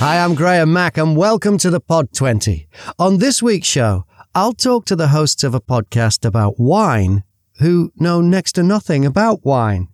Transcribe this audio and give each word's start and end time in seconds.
Hi, 0.00 0.22
I'm 0.22 0.36
Graham 0.36 0.72
Mack, 0.72 0.96
and 0.96 1.16
welcome 1.16 1.58
to 1.58 1.70
the 1.70 1.80
Pod 1.80 2.12
20. 2.12 2.68
On 3.00 3.18
this 3.18 3.42
week's 3.42 3.66
show, 3.66 4.04
I'll 4.32 4.52
talk 4.52 4.84
to 4.84 4.94
the 4.94 5.08
hosts 5.08 5.42
of 5.42 5.56
a 5.56 5.60
podcast 5.60 6.24
about 6.24 6.60
wine 6.60 7.24
who 7.58 7.90
know 7.96 8.20
next 8.20 8.52
to 8.52 8.62
nothing 8.62 9.04
about 9.04 9.44
wine. 9.44 9.88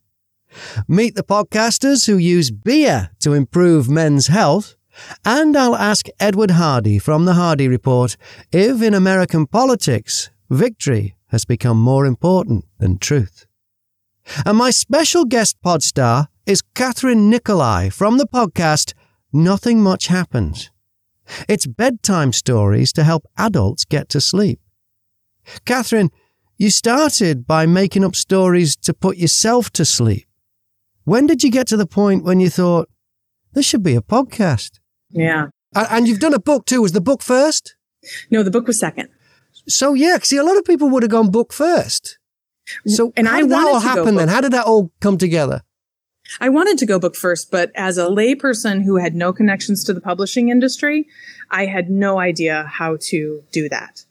Meet 0.86 1.14
the 1.14 1.22
podcasters 1.22 2.06
who 2.06 2.18
use 2.18 2.50
beer 2.50 3.12
to 3.20 3.32
improve 3.32 3.88
men's 3.88 4.26
health. 4.26 4.76
And 5.25 5.56
I'll 5.56 5.75
ask 5.75 6.04
Edward 6.21 6.50
Hardy 6.50 6.98
from 6.98 7.25
The 7.25 7.32
Hardy 7.32 7.66
Report 7.66 8.18
if 8.52 8.82
in 8.82 8.93
American 8.93 9.46
politics, 9.46 10.29
victory 10.50 11.16
has 11.29 11.46
become 11.46 11.79
more 11.80 12.04
important 12.04 12.66
than 12.79 12.98
truth. 12.98 13.46
And 14.44 14.58
my 14.58 14.71
special 14.71 15.25
guest 15.25 15.57
pod 15.62 15.82
star 15.82 16.29
is 16.44 16.61
Kathryn 16.75 17.30
Nicolai 17.30 17.89
from 17.89 18.18
the 18.18 18.26
podcast 18.26 18.93
Nothing 19.36 19.82
Much 19.82 20.06
Happens. 20.06 20.70
It's 21.48 21.66
bedtime 21.66 22.32
stories 22.32 22.92
to 22.92 23.02
help 23.02 23.26
adults 23.36 23.84
get 23.84 24.08
to 24.11 24.20
sleep. 24.20 24.61
Kathryn, 25.66 26.11
you 26.56 26.70
started 26.70 27.44
by 27.44 27.66
making 27.66 28.04
up 28.04 28.14
stories 28.14 28.76
to 28.76 28.94
put 28.94 29.16
yourself 29.16 29.70
to 29.72 29.84
sleep. 29.84 30.28
When 31.02 31.26
did 31.26 31.42
you 31.42 31.50
get 31.50 31.66
to 31.66 31.76
the 31.76 31.84
point 31.84 32.22
when 32.22 32.39
you 32.39 32.48
thought, 32.48 32.89
this 33.55 33.66
should 33.66 33.83
be 33.83 33.97
a 33.97 34.00
podcast? 34.00 34.78
Yeah. 35.11 35.48
And 35.75 36.06
you've 36.06 36.20
done 36.20 36.34
a 36.34 36.39
book 36.39 36.64
too. 36.64 36.80
Was 36.80 36.92
the 36.92 37.00
book 37.00 37.20
first? 37.20 37.75
No, 38.30 38.44
the 38.44 38.53
book 38.53 38.69
was 38.69 38.78
second. 38.78 39.08
So 39.66 39.94
yeah, 39.94 40.19
see, 40.22 40.36
a 40.36 40.44
lot 40.44 40.56
of 40.58 40.64
people 40.64 40.89
would 40.91 41.03
have 41.03 41.11
gone 41.11 41.33
book 41.33 41.53
first. 41.53 42.20
So 42.86 43.12
and 43.16 43.27
how 43.27 43.39
I 43.39 43.41
did 43.41 43.50
that 43.50 43.66
all 43.66 43.80
happen 43.80 44.14
then? 44.14 44.28
How 44.28 44.41
did 44.41 44.53
that 44.53 44.64
all 44.64 44.92
come 45.00 45.19
together? 45.19 45.62
I 46.41 46.48
wanted 46.48 46.78
to 46.78 46.86
go 46.86 46.98
book 46.98 47.16
first, 47.16 47.50
but 47.50 47.70
as 47.74 47.98
a 47.98 48.06
layperson 48.06 48.83
who 48.83 48.97
had 48.97 49.14
no 49.14 49.33
connections 49.33 49.84
to 49.84 49.92
the 49.92 50.00
publishing 50.00 50.48
industry, 50.48 51.06
I 51.50 51.66
had 51.66 51.91
no 51.91 52.19
idea 52.19 52.64
how 52.64 52.97
to 53.03 53.42
do 53.53 53.69
that. 53.69 54.05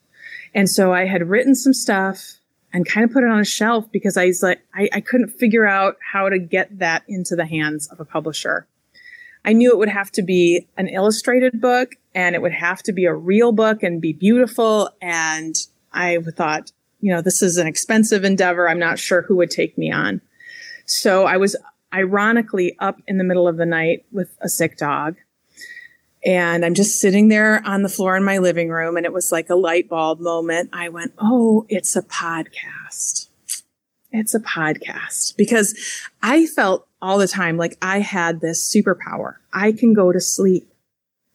And 0.54 0.70
so 0.70 0.94
I 0.94 1.06
had 1.06 1.30
written 1.30 1.56
some 1.56 1.74
stuff 1.74 2.38
and 2.72 2.88
kind 2.88 3.04
of 3.04 3.12
put 3.12 3.24
it 3.24 3.30
on 3.30 3.40
a 3.40 3.46
shelf 3.46 3.92
because 3.92 4.18
I 4.18 4.26
was 4.26 4.44
like, 4.44 4.62
I, 4.74 4.90
I 4.94 5.02
couldn't 5.02 5.30
figure 5.30 5.66
out 5.66 5.98
how 6.12 6.30
to 6.30 6.40
get 6.40 6.80
that 6.80 7.04
into 7.08 7.36
the 7.36 7.46
hands 7.46 7.88
of 7.88 8.00
a 8.00 8.06
publisher. 8.06 8.68
I 9.46 9.54
knew 9.54 9.72
it 9.72 9.78
would 9.78 9.90
have 9.90 10.12
to 10.14 10.22
be 10.22 10.68
an 10.78 10.88
illustrated 10.88 11.60
book 11.60 11.96
and 12.16 12.36
it 12.36 12.42
would 12.42 12.54
have 12.54 12.82
to 12.84 12.94
be 12.94 13.06
a 13.06 13.14
real 13.14 13.52
book 13.52 13.84
and 13.84 14.02
be 14.02 14.14
beautiful. 14.14 14.90
And 15.02 15.56
I 15.92 16.18
thought, 16.36 16.72
you 17.02 17.14
know, 17.14 17.22
this 17.22 17.42
is 17.42 17.58
an 17.58 17.68
expensive 17.68 18.24
endeavor. 18.24 18.70
I'm 18.70 18.80
not 18.80 19.00
sure 19.00 19.24
who 19.24 19.36
would 19.38 19.52
take 19.52 19.78
me 19.78 19.92
on. 19.92 20.22
So 20.86 21.26
I 21.26 21.38
was 21.38 21.56
ironically 21.94 22.76
up 22.80 23.02
in 23.08 23.18
the 23.18 23.24
middle 23.24 23.48
of 23.48 23.58
the 23.58 23.66
night 23.66 24.06
with 24.12 24.36
a 24.42 24.50
sick 24.50 24.78
dog. 24.78 25.16
And 26.26 26.64
I'm 26.66 26.74
just 26.74 27.00
sitting 27.00 27.28
there 27.28 27.62
on 27.66 27.84
the 27.84 27.90
floor 27.90 28.16
in 28.16 28.24
my 28.24 28.38
living 28.38 28.70
room. 28.70 28.96
And 28.96 29.06
it 29.06 29.14
was 29.14 29.32
like 29.32 29.50
a 29.50 29.56
light 29.56 29.90
bulb 29.90 30.20
moment. 30.20 30.70
I 30.74 30.90
went, 30.90 31.14
Oh, 31.18 31.66
it's 31.70 31.96
a 31.96 32.02
podcast. 32.02 33.28
It's 34.12 34.34
a 34.34 34.40
podcast 34.40 35.36
because 35.36 35.76
I 36.22 36.46
felt 36.46 36.88
all 37.02 37.18
the 37.18 37.28
time 37.28 37.58
like 37.58 37.78
I 37.82 38.00
had 38.00 38.40
this 38.40 38.74
superpower. 38.74 39.36
I 39.52 39.72
can 39.74 39.94
go 39.94 40.12
to 40.12 40.22
sleep. 40.22 40.72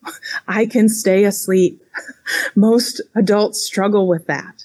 I 0.48 0.64
can 0.64 0.88
stay 0.88 1.24
asleep. 1.24 1.82
Most 2.56 3.02
adults 3.14 3.60
struggle 3.62 4.08
with 4.08 4.26
that. 4.26 4.64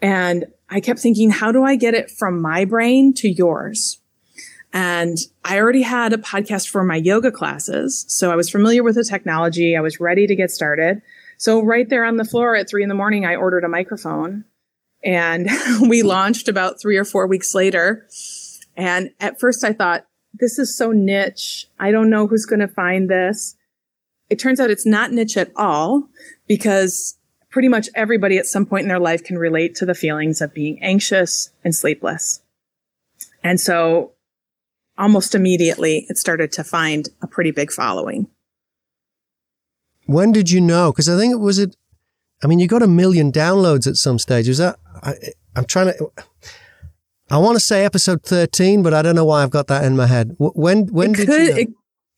And 0.00 0.46
I 0.70 0.80
kept 0.80 1.00
thinking, 1.00 1.30
how 1.30 1.52
do 1.52 1.62
I 1.62 1.76
get 1.76 1.94
it 1.94 2.10
from 2.10 2.40
my 2.40 2.64
brain 2.64 3.12
to 3.14 3.28
yours? 3.28 3.98
And 4.72 5.18
I 5.44 5.58
already 5.58 5.82
had 5.82 6.12
a 6.12 6.18
podcast 6.18 6.68
for 6.68 6.82
my 6.82 6.96
yoga 6.96 7.30
classes. 7.30 8.06
So 8.08 8.32
I 8.32 8.36
was 8.36 8.48
familiar 8.48 8.82
with 8.82 8.94
the 8.94 9.04
technology. 9.04 9.76
I 9.76 9.80
was 9.80 10.00
ready 10.00 10.26
to 10.26 10.34
get 10.34 10.50
started. 10.50 11.02
So 11.36 11.62
right 11.62 11.88
there 11.88 12.04
on 12.04 12.16
the 12.16 12.24
floor 12.24 12.56
at 12.56 12.70
three 12.70 12.82
in 12.82 12.88
the 12.88 12.94
morning, 12.94 13.26
I 13.26 13.36
ordered 13.36 13.64
a 13.64 13.68
microphone 13.68 14.44
and 15.04 15.48
we 15.82 16.02
launched 16.02 16.48
about 16.48 16.80
three 16.80 16.96
or 16.96 17.04
four 17.04 17.26
weeks 17.26 17.54
later. 17.54 18.06
And 18.76 19.10
at 19.20 19.38
first 19.38 19.64
I 19.64 19.72
thought, 19.72 20.06
this 20.34 20.58
is 20.58 20.74
so 20.74 20.92
niche. 20.92 21.68
I 21.78 21.90
don't 21.90 22.08
know 22.08 22.26
who's 22.26 22.46
going 22.46 22.60
to 22.60 22.68
find 22.68 23.10
this. 23.10 23.54
It 24.30 24.38
turns 24.38 24.60
out 24.60 24.70
it's 24.70 24.86
not 24.86 25.12
niche 25.12 25.36
at 25.36 25.52
all 25.56 26.08
because 26.48 27.18
pretty 27.50 27.68
much 27.68 27.90
everybody 27.94 28.38
at 28.38 28.46
some 28.46 28.64
point 28.64 28.84
in 28.84 28.88
their 28.88 28.98
life 28.98 29.22
can 29.22 29.38
relate 29.38 29.74
to 29.74 29.84
the 29.84 29.94
feelings 29.94 30.40
of 30.40 30.54
being 30.54 30.82
anxious 30.82 31.50
and 31.62 31.74
sleepless. 31.74 32.40
And 33.44 33.60
so 33.60 34.12
almost 34.98 35.34
immediately 35.34 36.06
it 36.08 36.18
started 36.18 36.52
to 36.52 36.64
find 36.64 37.08
a 37.22 37.26
pretty 37.26 37.50
big 37.50 37.72
following. 37.72 38.28
When 40.06 40.32
did 40.32 40.50
you 40.50 40.60
know? 40.60 40.92
Because 40.92 41.08
I 41.08 41.16
think 41.16 41.32
it 41.32 41.40
was 41.40 41.58
it. 41.58 41.76
I 42.42 42.46
mean, 42.46 42.58
you 42.58 42.66
got 42.66 42.82
a 42.82 42.88
million 42.88 43.30
downloads 43.30 43.86
at 43.86 43.96
some 43.96 44.18
stage. 44.18 44.48
Was 44.48 44.58
that? 44.58 44.78
I, 45.02 45.14
I'm 45.54 45.64
trying 45.64 45.92
to. 45.92 46.10
I 47.30 47.38
want 47.38 47.56
to 47.56 47.60
say 47.60 47.84
episode 47.84 48.22
13, 48.24 48.82
but 48.82 48.92
I 48.92 49.00
don't 49.00 49.14
know 49.14 49.24
why 49.24 49.42
I've 49.42 49.50
got 49.50 49.68
that 49.68 49.84
in 49.84 49.96
my 49.96 50.06
head. 50.06 50.36
When 50.38 50.86
when 50.88 51.12
it 51.12 51.16
did 51.16 51.26
could, 51.26 51.40
you? 51.40 51.50
Know? 51.50 51.56
It, 51.56 51.68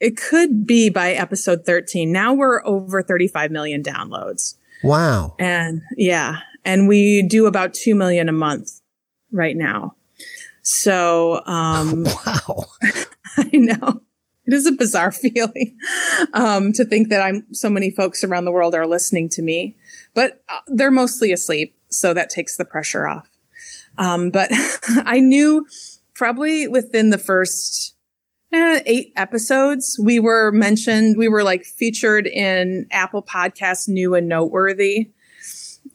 it 0.00 0.16
could 0.16 0.66
be 0.66 0.90
by 0.90 1.12
episode 1.12 1.64
13. 1.64 2.10
Now 2.10 2.32
we're 2.34 2.64
over 2.66 3.02
35 3.02 3.50
million 3.50 3.82
downloads. 3.82 4.56
wow. 4.82 5.36
And 5.38 5.82
yeah, 5.96 6.40
and 6.64 6.88
we 6.88 7.22
do 7.22 7.46
about 7.46 7.74
2 7.74 7.94
million 7.94 8.28
a 8.28 8.32
month 8.32 8.80
right 9.30 9.56
now. 9.56 9.94
So, 10.64 11.44
um, 11.44 12.04
Wow. 12.26 12.64
I 13.36 13.50
know. 13.52 14.00
It 14.46 14.52
is 14.52 14.66
a 14.66 14.72
bizarre 14.72 15.12
feeling 15.12 15.78
um, 16.32 16.72
to 16.72 16.84
think 16.84 17.08
that 17.08 17.22
I'm 17.22 17.46
so 17.52 17.70
many 17.70 17.90
folks 17.90 18.24
around 18.24 18.44
the 18.44 18.52
world 18.52 18.74
are 18.74 18.86
listening 18.86 19.28
to 19.30 19.42
me, 19.42 19.76
but 20.14 20.42
uh, 20.48 20.58
they're 20.66 20.90
mostly 20.90 21.32
asleep, 21.32 21.76
so 21.88 22.12
that 22.12 22.30
takes 22.30 22.56
the 22.56 22.64
pressure 22.64 23.06
off. 23.06 23.28
Um, 23.96 24.30
but 24.30 24.50
I 25.04 25.20
knew 25.20 25.66
probably 26.14 26.68
within 26.68 27.10
the 27.10 27.18
first 27.18 27.94
eh, 28.52 28.82
eight 28.86 29.12
episodes, 29.16 29.98
we 30.02 30.20
were 30.20 30.50
mentioned. 30.50 31.16
We 31.16 31.28
were 31.28 31.42
like 31.42 31.64
featured 31.64 32.26
in 32.26 32.86
Apple 32.90 33.22
Podcasts, 33.22 33.88
new 33.88 34.14
and 34.14 34.28
noteworthy 34.28 35.10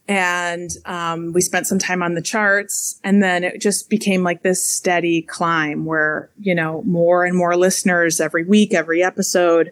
and 0.08 0.72
um, 0.86 1.34
we 1.34 1.42
spent 1.42 1.68
some 1.68 1.80
time 1.80 2.02
on 2.02 2.16
the 2.16 2.22
charts 2.22 3.00
and 3.04 3.22
then 3.22 3.44
it 3.44 3.62
just 3.62 3.90
became 3.90 4.24
like 4.24 4.42
this 4.42 4.64
steady 4.64 5.22
climb 5.22 5.86
where 5.86 6.30
you 6.40 6.56
know 6.56 6.82
more 6.84 7.26
and 7.26 7.38
more 7.38 7.56
listeners 7.56 8.20
every 8.20 8.44
week 8.44 8.74
every 8.74 9.04
episode 9.04 9.72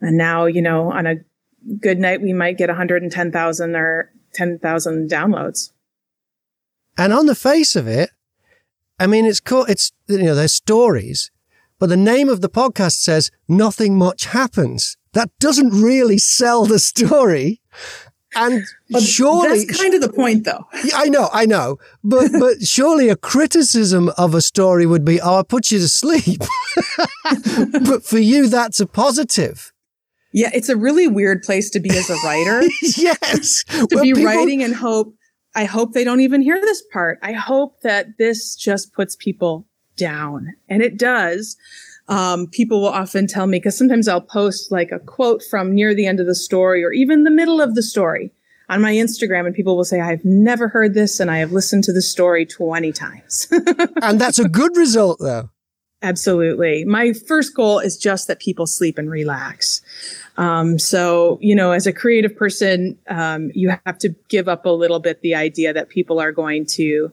and 0.00 0.16
now 0.16 0.46
you 0.46 0.62
know 0.62 0.92
on 0.92 1.06
a 1.06 1.16
good 1.80 1.98
night 1.98 2.22
we 2.22 2.32
might 2.32 2.58
get 2.58 2.68
110000 2.68 3.76
or 3.76 4.12
10000 4.34 5.10
downloads 5.10 5.72
And 6.96 7.12
on 7.12 7.26
the 7.26 7.34
face 7.34 7.74
of 7.76 7.86
it, 7.88 8.10
I 8.98 9.06
mean, 9.06 9.24
it's 9.24 9.40
cool. 9.40 9.64
It's, 9.64 9.92
you 10.06 10.22
know, 10.22 10.34
there's 10.34 10.52
stories, 10.52 11.30
but 11.78 11.88
the 11.88 11.96
name 11.96 12.28
of 12.28 12.40
the 12.40 12.48
podcast 12.48 13.02
says 13.02 13.30
nothing 13.48 13.96
much 13.96 14.26
happens. 14.26 14.96
That 15.12 15.30
doesn't 15.40 15.70
really 15.70 16.18
sell 16.18 16.66
the 16.66 16.78
story. 16.78 17.60
And 18.34 18.64
But 18.90 19.02
surely, 19.02 19.64
that's 19.66 19.80
kind 19.80 19.94
of 19.94 20.00
the 20.00 20.12
point 20.12 20.44
though 20.44 20.66
Yeah, 20.84 20.96
I 20.96 21.08
know, 21.08 21.28
I 21.32 21.46
know, 21.46 21.78
but, 22.02 22.30
but 22.38 22.62
surely 22.62 23.08
a 23.08 23.16
criticism 23.16 24.10
of 24.16 24.34
a 24.34 24.40
story 24.40 24.86
would 24.86 25.04
be, 25.04 25.20
oh, 25.20 25.38
I 25.40 25.42
put 25.42 25.70
you 25.70 25.78
to 25.78 25.88
sleep. 25.88 26.40
but 27.86 28.04
for 28.04 28.18
you, 28.18 28.48
that's 28.48 28.80
a 28.80 28.86
positive. 28.86 29.72
yeah 30.32 30.50
it's 30.54 30.68
a 30.68 30.76
really 30.76 31.06
weird 31.08 31.42
place 31.42 31.68
to 31.70 31.80
be 31.80 31.90
as 31.90 32.08
a 32.10 32.16
writer 32.24 32.62
yes. 32.96 33.64
to 33.68 33.86
Well, 33.92 34.02
be 34.04 34.12
people- 34.12 34.24
writing 34.24 34.62
and 34.62 34.74
hope 34.74 35.14
i 35.54 35.64
hope 35.64 35.92
they 35.92 36.04
don't 36.04 36.20
even 36.20 36.40
hear 36.40 36.58
this 36.60 36.82
part 36.92 37.18
i 37.22 37.32
hope 37.32 37.80
that 37.82 38.06
this 38.18 38.56
just 38.56 38.94
puts 38.94 39.14
people 39.16 39.66
down 39.96 40.54
and 40.70 40.82
it 40.82 40.96
does 40.98 41.56
um, 42.08 42.46
people 42.48 42.80
will 42.80 42.88
often 42.88 43.26
tell 43.26 43.46
me 43.46 43.58
because 43.58 43.76
sometimes 43.76 44.08
i'll 44.08 44.20
post 44.20 44.70
like 44.70 44.90
a 44.92 44.98
quote 44.98 45.42
from 45.50 45.74
near 45.74 45.94
the 45.94 46.06
end 46.06 46.20
of 46.20 46.26
the 46.26 46.34
story 46.34 46.84
or 46.84 46.92
even 46.92 47.24
the 47.24 47.30
middle 47.30 47.60
of 47.60 47.74
the 47.74 47.82
story 47.82 48.32
on 48.68 48.80
my 48.80 48.92
instagram 48.92 49.46
and 49.46 49.54
people 49.54 49.76
will 49.76 49.84
say 49.84 50.00
i've 50.00 50.24
never 50.24 50.68
heard 50.68 50.94
this 50.94 51.20
and 51.20 51.30
i 51.30 51.38
have 51.38 51.52
listened 51.52 51.84
to 51.84 51.92
the 51.92 52.02
story 52.02 52.44
20 52.44 52.92
times 52.92 53.48
And 54.02 54.20
that's 54.20 54.38
a 54.38 54.48
good 54.48 54.76
result, 54.76 55.20
though. 55.20 55.50
Absolutely. 56.02 56.84
My 56.84 57.12
first 57.12 57.54
goal 57.54 57.78
is 57.78 57.96
just 57.96 58.26
that 58.26 58.40
people 58.40 58.66
sleep 58.66 58.98
and 58.98 59.08
relax. 59.08 59.80
Um, 60.36 60.78
so, 60.78 61.38
you 61.40 61.54
know, 61.54 61.70
as 61.70 61.86
a 61.86 61.92
creative 61.92 62.36
person, 62.36 62.98
um, 63.08 63.52
you 63.54 63.72
have 63.86 63.98
to 63.98 64.08
give 64.28 64.48
up 64.48 64.66
a 64.66 64.70
little 64.70 64.98
bit 64.98 65.20
the 65.20 65.36
idea 65.36 65.72
that 65.72 65.88
people 65.88 66.18
are 66.20 66.32
going 66.32 66.66
to 66.66 67.12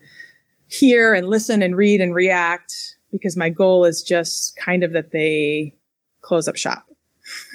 hear 0.68 1.14
and 1.14 1.30
listen 1.30 1.62
and 1.62 1.78
read 1.78 2.02
and 2.02 2.16
react 2.16 2.98
because 3.12 3.36
my 3.38 3.50
goal 3.50 3.86
is 3.86 4.04
just 4.04 4.56
kind 4.58 4.84
of 4.84 4.94
that 4.94 5.12
they 5.12 5.76
close 6.22 6.48
up 6.48 6.56
shop. 6.56 6.86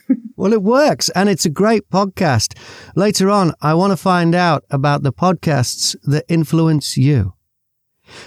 Well, 0.37 0.53
it 0.53 0.63
works, 0.63 1.09
and 1.11 1.29
it's 1.29 1.47
a 1.47 1.51
great 1.51 1.89
podcast. 1.91 2.59
Later 2.97 3.31
on, 3.31 3.53
I 3.63 3.75
want 3.75 3.93
to 3.93 3.97
find 3.97 4.35
out 4.35 4.65
about 4.69 5.05
the 5.05 5.13
podcasts 5.13 5.95
that 6.03 6.25
influence 6.29 6.97
you. 6.97 7.35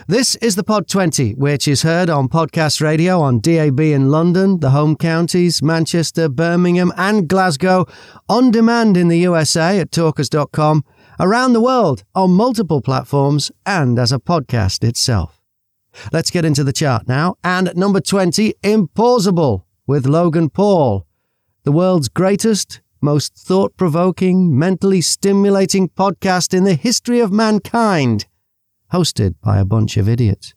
This 0.08 0.36
is 0.38 0.56
the 0.56 0.64
Pod 0.64 0.88
20, 0.88 1.34
which 1.34 1.68
is 1.68 1.84
heard 1.84 2.10
on 2.10 2.30
podcast 2.30 2.82
radio 2.82 3.20
on 3.20 3.42
DAB 3.42 3.80
in 3.80 4.10
London, 4.10 4.60
the 4.60 4.72
home 4.72 4.96
counties, 4.96 5.62
Manchester, 5.62 6.30
Birmingham, 6.30 6.92
and 6.98 7.28
Glasgow, 7.28 7.86
on 8.28 8.52
demand 8.52 8.98
in 8.98 9.10
the 9.10 9.20
USA 9.20 9.80
at 9.80 9.92
talkers.com, 9.92 10.84
around 11.20 11.54
the 11.54 11.62
world 11.62 12.04
on 12.16 12.32
multiple 12.32 12.82
platforms, 12.82 13.52
and 13.66 14.00
as 14.00 14.12
a 14.12 14.20
podcast 14.20 14.84
itself. 14.88 15.37
Let's 16.12 16.32
get 16.32 16.46
into 16.46 16.64
the 16.64 16.74
chart 16.74 17.08
now. 17.08 17.36
And 17.44 17.76
number 17.76 18.00
20, 18.00 18.56
Impaulsive 18.64 19.62
with 19.86 20.06
Logan 20.06 20.50
Paul, 20.50 21.08
the 21.64 21.72
world's 21.72 22.10
greatest, 22.10 22.82
most 23.02 23.36
thought 23.36 23.78
provoking, 23.78 24.58
mentally 24.58 25.02
stimulating 25.02 25.90
podcast 25.90 26.54
in 26.54 26.64
the 26.64 26.76
history 26.76 27.20
of 27.20 27.32
mankind 27.32 28.26
hosted 28.92 29.36
by 29.42 29.60
a 29.60 29.66
bunch 29.66 29.98
of 29.98 30.08
idiots. 30.08 30.54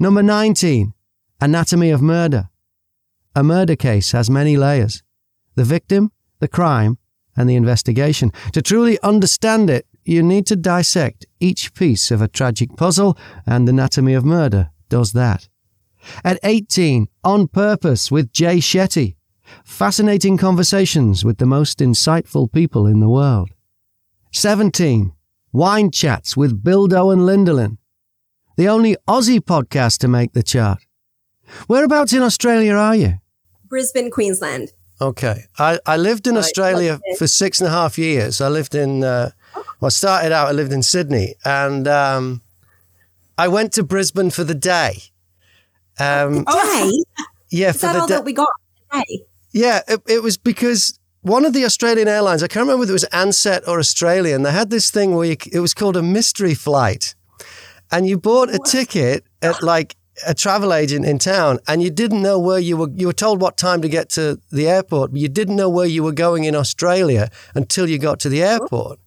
Number 0.00 0.22
19, 0.22 0.94
Anatomy 1.40 1.90
of 1.90 2.02
Murder. 2.02 2.48
A 3.34 3.44
murder 3.44 3.76
case 3.76 4.12
has 4.12 4.28
many 4.28 4.56
layers 4.56 5.02
the 5.54 5.64
victim, 5.64 6.12
the 6.38 6.48
crime, 6.48 6.98
and 7.36 7.50
the 7.50 7.56
investigation. 7.56 8.32
To 8.52 8.62
truly 8.62 8.98
understand 9.02 9.70
it, 9.70 9.86
you 10.08 10.22
need 10.22 10.46
to 10.46 10.56
dissect 10.56 11.26
each 11.38 11.74
piece 11.74 12.10
of 12.10 12.22
a 12.22 12.28
tragic 12.28 12.76
puzzle, 12.76 13.16
and 13.46 13.68
Anatomy 13.68 14.14
of 14.14 14.24
Murder 14.24 14.70
does 14.88 15.12
that. 15.12 15.48
At 16.24 16.38
18, 16.42 17.08
On 17.24 17.46
Purpose 17.46 18.10
with 18.10 18.32
Jay 18.32 18.56
Shetty. 18.56 19.16
Fascinating 19.64 20.38
conversations 20.38 21.24
with 21.24 21.36
the 21.36 21.46
most 21.46 21.78
insightful 21.80 22.50
people 22.50 22.86
in 22.86 23.00
the 23.00 23.08
world. 23.08 23.50
17, 24.32 25.12
Wine 25.52 25.90
Chats 25.90 26.36
with 26.36 26.62
Bildo 26.62 27.12
and 27.12 27.22
Lindelin, 27.22 27.76
the 28.56 28.68
only 28.68 28.96
Aussie 29.06 29.40
podcast 29.40 29.98
to 29.98 30.08
make 30.08 30.32
the 30.32 30.42
chart. 30.42 30.82
Whereabouts 31.66 32.12
in 32.12 32.22
Australia 32.22 32.72
are 32.74 32.96
you? 32.96 33.14
Brisbane, 33.68 34.10
Queensland. 34.10 34.72
Okay. 35.00 35.44
I, 35.58 35.78
I 35.86 35.96
lived 35.96 36.26
in 36.26 36.36
Australia 36.36 36.98
for 37.18 37.26
six 37.26 37.60
and 37.60 37.68
a 37.68 37.70
half 37.70 37.98
years. 37.98 38.40
I 38.40 38.48
lived 38.48 38.74
in, 38.74 39.04
uh, 39.04 39.30
well, 39.80 39.86
I 39.86 39.90
started 39.90 40.32
out, 40.32 40.48
I 40.48 40.52
lived 40.52 40.72
in 40.72 40.82
Sydney 40.82 41.34
and 41.44 41.86
um, 41.86 42.42
I 43.36 43.48
went 43.48 43.72
to 43.74 43.82
Brisbane 43.82 44.30
for 44.30 44.44
the 44.44 44.54
day. 44.54 45.02
Um, 46.00 46.44
Day? 46.44 46.92
yeah, 47.50 47.70
Is 47.70 47.76
for 47.76 47.86
that 47.86 47.92
the 47.94 48.00
all 48.00 48.06
day. 48.06 48.14
that 48.14 48.24
we 48.24 48.32
got 48.32 48.48
today? 48.92 49.24
Yeah, 49.52 49.80
it, 49.88 50.02
it 50.06 50.22
was 50.22 50.36
because 50.36 50.98
one 51.22 51.44
of 51.44 51.52
the 51.52 51.64
Australian 51.64 52.08
airlines, 52.08 52.42
I 52.42 52.46
can't 52.48 52.62
remember 52.62 52.80
whether 52.80 52.92
it 52.92 52.94
was 52.94 53.06
Ansett 53.12 53.66
or 53.66 53.78
Australian, 53.78 54.42
they 54.42 54.52
had 54.52 54.70
this 54.70 54.90
thing 54.90 55.14
where 55.14 55.26
you, 55.26 55.36
it 55.52 55.60
was 55.60 55.74
called 55.74 55.96
a 55.96 56.02
mystery 56.02 56.54
flight. 56.54 57.14
And 57.90 58.06
you 58.08 58.18
bought 58.18 58.50
a 58.54 58.58
ticket 58.58 59.24
at 59.42 59.62
like 59.62 59.96
a 60.26 60.34
travel 60.34 60.74
agent 60.74 61.06
in 61.06 61.18
town 61.18 61.58
and 61.66 61.82
you 61.82 61.90
didn't 61.90 62.22
know 62.22 62.38
where 62.38 62.58
you 62.58 62.76
were, 62.76 62.90
you 62.94 63.06
were 63.06 63.12
told 63.12 63.40
what 63.40 63.56
time 63.56 63.80
to 63.82 63.88
get 63.88 64.08
to 64.10 64.38
the 64.50 64.68
airport, 64.68 65.12
but 65.12 65.20
you 65.20 65.28
didn't 65.28 65.56
know 65.56 65.68
where 65.70 65.86
you 65.86 66.02
were 66.02 66.12
going 66.12 66.44
in 66.44 66.54
Australia 66.54 67.30
until 67.54 67.88
you 67.88 67.98
got 67.98 68.20
to 68.20 68.28
the 68.28 68.42
airport. 68.42 68.98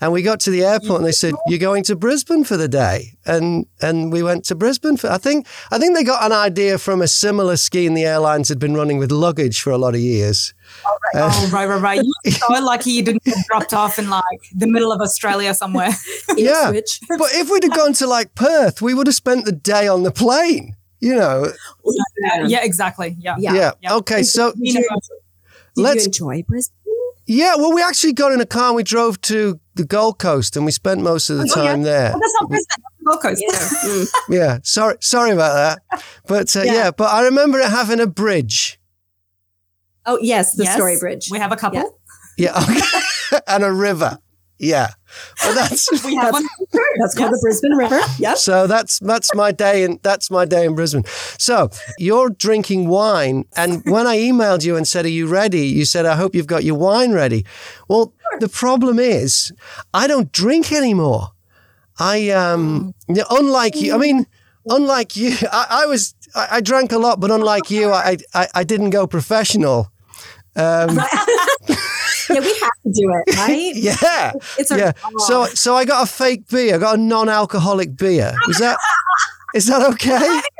And 0.00 0.12
we 0.12 0.22
got 0.22 0.38
to 0.40 0.50
the 0.50 0.62
airport 0.64 0.98
and 1.00 1.06
they 1.06 1.12
said, 1.12 1.34
You're 1.48 1.58
going 1.58 1.82
to 1.84 1.96
Brisbane 1.96 2.44
for 2.44 2.56
the 2.56 2.68
day. 2.68 3.14
And 3.26 3.66
and 3.82 4.12
we 4.12 4.22
went 4.22 4.44
to 4.46 4.54
Brisbane 4.54 4.96
for 4.96 5.10
I 5.10 5.18
think 5.18 5.46
I 5.72 5.78
think 5.78 5.96
they 5.96 6.04
got 6.04 6.24
an 6.24 6.32
idea 6.32 6.78
from 6.78 7.02
a 7.02 7.08
similar 7.08 7.56
scheme 7.56 7.94
the 7.94 8.04
airlines 8.04 8.48
had 8.48 8.58
been 8.60 8.74
running 8.74 8.98
with 8.98 9.10
luggage 9.10 9.60
for 9.60 9.70
a 9.70 9.78
lot 9.78 9.94
of 9.94 10.00
years. 10.00 10.54
Oh, 10.86 10.98
right, 11.14 11.22
uh, 11.22 11.30
oh, 11.32 11.50
right, 11.52 11.66
right. 11.80 12.00
You're 12.24 12.32
so 12.34 12.52
lucky 12.64 12.92
you 12.92 13.02
didn't 13.02 13.24
get 13.24 13.38
dropped 13.48 13.74
off 13.74 13.98
in 13.98 14.08
like 14.08 14.22
the 14.54 14.66
middle 14.68 14.92
of 14.92 15.00
Australia 15.00 15.52
somewhere. 15.54 15.90
Yeah. 16.36 16.68
Ipswich. 16.72 17.00
But 17.08 17.28
if 17.32 17.50
we'd 17.50 17.64
have 17.64 17.74
gone 17.74 17.92
to 17.94 18.06
like 18.06 18.34
Perth, 18.36 18.80
we 18.80 18.94
would 18.94 19.06
have 19.08 19.16
spent 19.16 19.44
the 19.46 19.52
day 19.52 19.88
on 19.88 20.04
the 20.04 20.12
plane. 20.12 20.76
You 21.00 21.14
know. 21.14 21.52
yeah, 22.22 22.46
yeah, 22.46 22.64
exactly. 22.64 23.16
Yeah. 23.18 23.36
Yeah. 23.38 23.54
Yeah. 23.54 23.70
Yeah. 23.80 23.94
Okay, 23.96 24.22
so 24.22 24.52
You 24.56 24.74
Did 24.74 24.84
Let's- 25.76 26.02
you 26.02 26.06
enjoy 26.06 26.42
Brisbane? 26.46 26.74
Yeah, 27.28 27.54
well 27.56 27.72
we 27.72 27.82
actually 27.82 28.12
got 28.14 28.32
in 28.32 28.40
a 28.40 28.46
car 28.46 28.68
and 28.68 28.76
we 28.76 28.82
drove 28.82 29.20
to 29.22 29.60
the 29.74 29.84
Gold 29.84 30.18
Coast 30.18 30.56
and 30.56 30.64
we 30.66 30.72
spent 30.72 31.00
most 31.02 31.30
of 31.30 31.36
the 31.38 31.52
Oh, 31.56 31.62
yeah. 31.62 31.70
time 31.70 31.82
there. 31.82 32.12
oh, 32.14 32.18
that's 32.18 32.34
not 32.40 32.48
Brisbane. 32.48 32.84
Gold 33.06 33.22
Coast. 33.22 33.44
Yeah. 33.46 33.58
Mm. 33.58 34.08
Yeah. 34.30 34.58
Sorry 34.64 34.96
sorry 35.00 35.30
about 35.30 35.54
that. 35.54 36.02
But 36.26 36.56
uh, 36.56 36.62
yeah. 36.62 36.72
Yeah. 36.72 36.90
but 36.90 37.12
I 37.12 37.22
remember 37.24 37.58
it 37.60 37.70
having 37.70 38.00
a 38.00 38.06
bridge. 38.08 38.80
Oh, 40.06 40.18
yes, 40.22 40.54
the 40.56 40.64
Yes, 40.64 40.74
Story 40.74 40.98
Bridge. 40.98 41.28
We 41.30 41.38
have 41.38 41.52
a 41.52 41.56
couple. 41.56 41.78
Yeah. 42.38 42.54
Yeah. 42.54 42.62
Okay. 42.62 43.40
and 43.46 43.62
a 43.62 43.70
river. 43.72 44.18
Yeah. 44.58 44.88
But 45.42 45.54
that's 45.54 45.88
We 46.04 46.16
have 46.16 46.32
one. 46.32 46.46
That's 46.98 47.14
called 47.14 47.32
the 47.32 47.38
Brisbane 47.40 47.72
River. 47.72 48.00
Yep. 48.18 48.36
So 48.36 48.66
that's 48.66 48.98
that's 48.98 49.34
my 49.34 49.52
day 49.52 49.84
in 49.84 50.00
that's 50.02 50.30
my 50.30 50.44
day 50.44 50.66
in 50.66 50.74
Brisbane. 50.74 51.04
So 51.38 51.70
you're 51.98 52.30
drinking 52.30 52.88
wine, 52.88 53.44
and 53.56 53.82
when 53.86 54.06
I 54.06 54.18
emailed 54.18 54.64
you 54.64 54.76
and 54.76 54.86
said, 54.86 55.04
"Are 55.04 55.10
you 55.10 55.26
ready?" 55.28 55.66
You 55.66 55.84
said, 55.84 56.06
"I 56.06 56.16
hope 56.16 56.34
you've 56.34 56.46
got 56.46 56.64
your 56.64 56.74
wine 56.76 57.12
ready." 57.12 57.44
Well, 57.88 58.12
the 58.40 58.48
problem 58.48 58.98
is, 58.98 59.52
I 59.94 60.06
don't 60.06 60.30
drink 60.32 60.72
anymore. 60.72 61.28
I 61.98 62.30
um, 62.30 62.94
unlike 63.30 63.76
you. 63.76 63.94
I 63.94 63.98
mean, 63.98 64.26
unlike 64.66 65.16
you, 65.16 65.36
I, 65.50 65.82
I 65.82 65.86
was 65.86 66.14
I, 66.34 66.48
I 66.52 66.60
drank 66.60 66.92
a 66.92 66.98
lot, 66.98 67.20
but 67.20 67.30
unlike 67.30 67.70
you, 67.70 67.92
I 67.92 68.18
I, 68.34 68.48
I 68.54 68.64
didn't 68.64 68.90
go 68.90 69.06
professional. 69.06 69.90
Um, 70.56 70.98
Yeah, 72.30 72.40
we 72.40 72.48
have 72.60 72.70
to 72.84 72.92
do 72.92 73.12
it, 73.26 73.36
right? 73.36 73.72
yeah, 73.76 74.32
It's 74.58 74.70
our 74.70 74.78
yeah. 74.78 74.92
So 75.26 75.46
so 75.46 75.74
I 75.74 75.84
got 75.84 76.04
a 76.04 76.06
fake 76.10 76.48
beer. 76.48 76.74
I 76.74 76.78
got 76.78 76.96
a 76.98 77.00
non-alcoholic 77.00 77.96
beer. 77.96 78.32
Is 78.48 78.58
that 78.58 78.78
is 79.54 79.66
that 79.66 79.82
okay? 79.94 80.40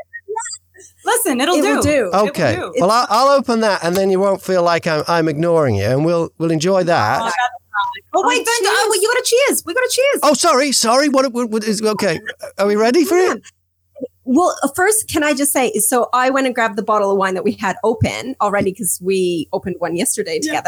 Listen, 1.05 1.39
it'll 1.41 1.55
It 1.55 1.61
do. 1.61 1.75
will 1.75 1.81
do. 1.81 1.89
It 1.89 2.03
will 2.13 2.27
Okay. 2.29 2.55
do. 2.55 2.73
Well, 2.79 2.91
I'll, 2.91 3.07
I'll 3.09 3.37
open 3.37 3.61
that, 3.61 3.83
and 3.83 3.95
then 3.95 4.09
you 4.11 4.19
won't 4.19 4.41
feel 4.41 4.63
like 4.63 4.85
I'm, 4.85 5.03
I'm 5.07 5.27
ignoring 5.29 5.75
you, 5.75 5.85
and 5.85 6.03
we'll 6.05 6.29
we'll 6.37 6.51
enjoy 6.51 6.81
Oh, 6.81 6.83
that. 6.83 7.19
that's 7.19 7.35
fine. 7.35 7.49
Oh, 8.13 8.27
wait, 8.27 8.45
don't 8.45 8.65
Oh, 8.67 8.87
well, 8.89 9.01
you 9.01 9.07
got 9.07 9.23
to 9.23 9.35
cheers. 9.47 9.63
We 9.65 9.73
got 9.73 9.79
to 9.81 9.89
cheers. 9.91 10.19
Oh, 10.23 10.33
sorry, 10.33 10.71
sorry. 10.71 11.09
What, 11.09 11.31
what, 11.31 11.49
what 11.49 11.63
is 11.63 11.81
okay? 11.81 12.19
Are 12.57 12.67
we 12.67 12.75
ready 12.75 13.05
for 13.05 13.15
it? 13.17 13.41
Well, 14.25 14.55
uh, 14.61 14.67
first, 14.75 15.07
can 15.07 15.23
I 15.23 15.33
just 15.33 15.51
say, 15.53 15.71
so 15.73 16.09
I 16.13 16.29
went 16.29 16.45
and 16.45 16.53
grabbed 16.53 16.75
the 16.75 16.83
bottle 16.83 17.11
of 17.11 17.17
wine 17.17 17.33
that 17.35 17.43
we 17.43 17.53
had 17.53 17.77
open 17.83 18.35
already 18.41 18.71
because 18.71 18.99
we 19.01 19.47
opened 19.53 19.77
one 19.79 19.95
yesterday 19.95 20.39
Yeah. 20.41 20.61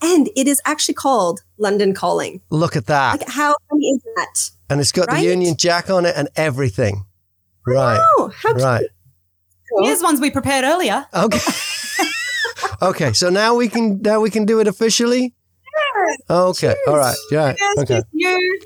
Together. 0.00 0.14
And 0.16 0.28
it 0.36 0.48
is 0.48 0.60
actually 0.64 0.94
called 0.94 1.42
London 1.58 1.94
Calling. 1.94 2.40
Look 2.50 2.76
at 2.76 2.86
that, 2.86 3.20
Like, 3.20 3.28
how 3.28 3.54
funny 3.68 3.86
is 3.86 4.02
that? 4.16 4.50
and 4.70 4.80
it's 4.80 4.92
got 4.92 5.08
the? 5.10 5.20
Union 5.22 5.56
Jack 5.56 5.90
on 5.90 6.06
it 6.06 6.14
and 6.16 6.28
everything. 6.36 7.04
Right, 7.66 8.00
Oh, 8.18 8.32
how 8.42 8.52
right. 8.54 8.80
cute. 8.80 8.90
Here's 9.86 10.02
ones 10.02 10.20
we 10.20 10.30
prepared 10.30 10.64
earlier. 10.64 11.06
Okay. 11.14 11.38
okay. 12.82 13.12
So 13.12 13.28
now 13.30 13.54
we 13.54 13.68
can 13.68 14.00
now 14.02 14.20
we 14.20 14.30
can 14.30 14.44
do 14.44 14.58
it 14.60 14.66
officially. 14.66 15.34
Okay. 16.28 16.74
All 16.88 16.96
right. 16.96 17.16
Yeah. 17.30 17.54
Yes, 17.58 17.78
Okay. 17.78 18.02
you. 18.12 18.60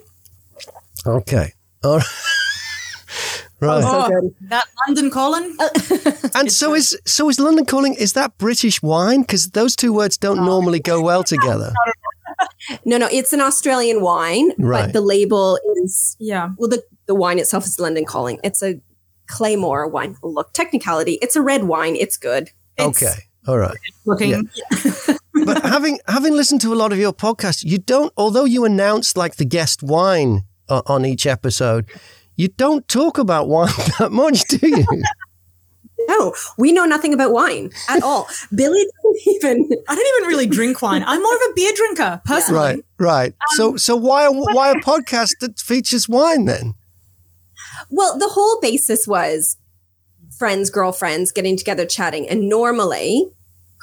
Okay. 1.06 1.52
All 1.82 1.98
right. 1.98 2.06
Oh, 3.64 3.80
right. 3.80 4.12
Oh, 4.12 4.20
good. 4.20 4.34
that 4.50 4.64
London 4.86 5.10
calling. 5.10 5.56
Uh, 5.58 5.68
and 6.34 6.50
so 6.52 6.74
is 6.74 6.98
so 7.06 7.28
is 7.28 7.38
London 7.40 7.64
calling? 7.64 7.94
Is 7.94 8.12
that 8.14 8.36
British 8.38 8.82
wine? 8.82 9.22
Because 9.22 9.50
those 9.50 9.74
two 9.76 9.92
words 9.92 10.16
don't 10.18 10.44
normally 10.44 10.80
go 10.80 11.00
well 11.02 11.24
together. 11.34 11.72
No, 12.84 12.96
no, 12.98 13.08
it's 13.12 13.32
an 13.32 13.40
Australian 13.40 14.00
wine, 14.00 14.52
Right. 14.58 14.84
but 14.86 14.92
the 14.92 15.00
label 15.00 15.58
is 15.84 16.16
Yeah. 16.18 16.50
well, 16.58 16.68
the, 16.68 16.82
the 17.06 17.14
wine 17.14 17.38
itself 17.38 17.64
is 17.66 17.78
London 17.78 18.04
Calling. 18.04 18.38
It's 18.42 18.62
a 18.62 18.80
Claymore 19.28 19.88
wine. 19.88 20.16
Look, 20.22 20.52
technicality, 20.52 21.18
it's 21.22 21.36
a 21.36 21.42
red 21.42 21.64
wine. 21.64 21.96
It's 21.96 22.16
good. 22.16 22.50
It's- 22.76 23.02
Okay. 23.02 23.14
All 23.46 23.58
right. 23.58 23.76
Looking. 24.06 24.48
but 25.44 25.62
having 25.64 25.98
having 26.08 26.32
listened 26.34 26.62
to 26.62 26.72
a 26.72 26.76
lot 26.76 26.92
of 26.92 26.98
your 26.98 27.12
podcasts, 27.12 27.62
you 27.62 27.76
don't. 27.78 28.10
Although 28.16 28.46
you 28.46 28.64
announce 28.64 29.16
like 29.18 29.36
the 29.36 29.44
guest 29.44 29.82
wine 29.82 30.44
o- 30.70 30.82
on 30.86 31.04
each 31.04 31.26
episode, 31.26 31.84
you 32.36 32.48
don't 32.48 32.86
talk 32.88 33.18
about 33.18 33.48
wine 33.48 33.68
that 33.98 34.12
much, 34.12 34.44
do 34.48 34.58
you? 34.62 34.84
No, 36.06 36.34
we 36.58 36.70
know 36.70 36.84
nothing 36.84 37.14
about 37.14 37.32
wine 37.32 37.70
at 37.88 38.02
all. 38.02 38.28
Billy 38.54 38.84
doesn't 38.84 39.36
even. 39.36 39.70
I 39.88 39.94
don't 39.94 40.16
even 40.18 40.28
really 40.28 40.46
drink 40.46 40.82
wine. 40.82 41.02
I'm 41.06 41.22
more 41.22 41.34
of 41.34 41.40
a 41.50 41.52
beer 41.54 41.72
drinker, 41.74 42.20
personally. 42.26 42.60
right. 42.60 42.84
Right. 42.98 43.32
Um, 43.32 43.36
so 43.52 43.76
so 43.76 43.96
why 43.96 44.24
a, 44.26 44.30
why 44.30 44.70
a 44.72 44.74
podcast 44.74 45.30
that 45.40 45.58
features 45.58 46.06
wine 46.06 46.44
then? 46.44 46.74
Well, 47.88 48.18
the 48.18 48.28
whole 48.28 48.60
basis 48.60 49.06
was 49.06 49.56
friends, 50.38 50.68
girlfriends 50.68 51.32
getting 51.32 51.56
together, 51.56 51.86
chatting, 51.86 52.28
and 52.28 52.50
normally 52.50 53.30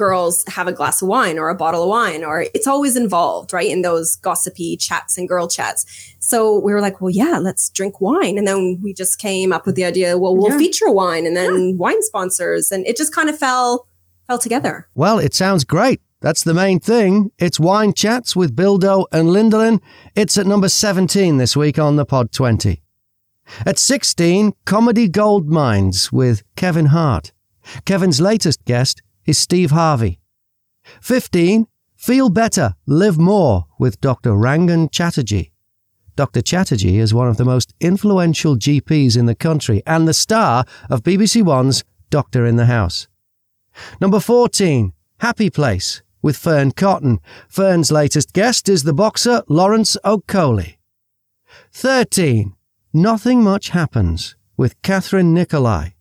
girls 0.05 0.43
have 0.47 0.67
a 0.67 0.73
glass 0.73 1.01
of 1.03 1.07
wine 1.07 1.37
or 1.37 1.49
a 1.49 1.55
bottle 1.63 1.83
of 1.83 1.89
wine, 1.89 2.23
or 2.23 2.45
it's 2.55 2.65
always 2.65 2.95
involved, 2.97 3.53
right, 3.53 3.69
in 3.69 3.83
those 3.83 4.15
gossipy 4.15 4.75
chats 4.75 5.15
and 5.17 5.27
girl 5.27 5.47
chats. 5.47 5.85
So 6.19 6.57
we 6.59 6.73
were 6.73 6.81
like, 6.81 7.01
well, 7.01 7.11
yeah, 7.11 7.37
let's 7.37 7.69
drink 7.69 8.01
wine. 8.01 8.37
And 8.39 8.47
then 8.47 8.79
we 8.81 8.93
just 8.93 9.19
came 9.19 9.53
up 9.53 9.65
with 9.67 9.75
the 9.75 9.85
idea, 9.85 10.17
well, 10.17 10.35
we'll 10.35 10.49
Yeah. 10.51 10.57
feature 10.57 10.89
wine 10.89 11.27
and 11.27 11.37
then 11.37 11.77
wine 11.77 12.01
sponsors. 12.01 12.71
And 12.71 12.85
it 12.87 12.97
just 12.97 13.13
kind 13.13 13.29
of 13.29 13.37
fell 13.37 13.85
fell 14.27 14.39
together. 14.39 14.87
Well, 14.95 15.19
it 15.19 15.33
sounds 15.35 15.63
great. 15.65 16.01
That's 16.21 16.43
the 16.43 16.53
main 16.53 16.79
thing. 16.79 17.31
It's 17.37 17.59
Wine 17.59 17.93
Chats 17.93 18.35
with 18.35 18.55
Bildo 18.55 19.05
and 19.11 19.29
Lindelin. 19.29 19.79
It's 20.15 20.37
at 20.37 20.45
number 20.47 20.69
17 20.69 21.37
this 21.37 21.55
week 21.57 21.77
on 21.79 21.95
the 21.95 22.05
Pod 22.05 22.31
20. 22.31 22.81
At 23.65 23.77
16, 23.77 24.53
Comedy 24.65 25.07
Gold 25.09 25.49
Minds 25.49 26.11
with 26.11 26.43
Kevin 26.55 26.87
Hart. 26.87 27.33
Kevin's 27.85 28.19
latest 28.21 28.63
guest 28.65 29.01
is 29.25 29.37
Steve 29.37 29.71
Harvey. 29.71 30.19
15, 31.01 31.67
Feel 31.95 32.29
Better, 32.29 32.75
Live 32.85 33.17
More 33.17 33.65
with 33.79 34.01
Dr. 34.01 34.31
Rangan 34.31 34.91
Chatterjee. 34.91 35.51
Dr. 36.15 36.41
Chatterjee 36.41 36.97
is 36.97 37.13
one 37.13 37.27
of 37.27 37.37
the 37.37 37.45
most 37.45 37.73
influential 37.79 38.55
GPs 38.55 39.17
in 39.17 39.27
the 39.27 39.35
country 39.35 39.81
and 39.85 40.07
the 40.07 40.13
star 40.13 40.65
of 40.89 41.03
BBC 41.03 41.43
One's 41.43 41.83
Doctor 42.09 42.45
in 42.45 42.57
the 42.57 42.65
House. 42.65 43.07
Number 43.99 44.19
14, 44.19 44.93
Happy 45.19 45.49
Place 45.49 46.01
with 46.21 46.37
Fearne 46.37 46.71
Cotton. 46.75 47.19
Fearne's 47.47 47.91
latest 47.91 48.33
guest 48.33 48.67
is 48.69 48.83
the 48.83 48.93
boxer 48.93 49.43
Lawrence 49.47 49.97
Okolie. 50.03 50.77
13. 51.71 52.53
Nothing 52.93 53.43
Much 53.43 53.69
Happens 53.69 54.35
with 54.57 54.81
Kathryn 54.81 55.33
Nicolai. 55.33 55.93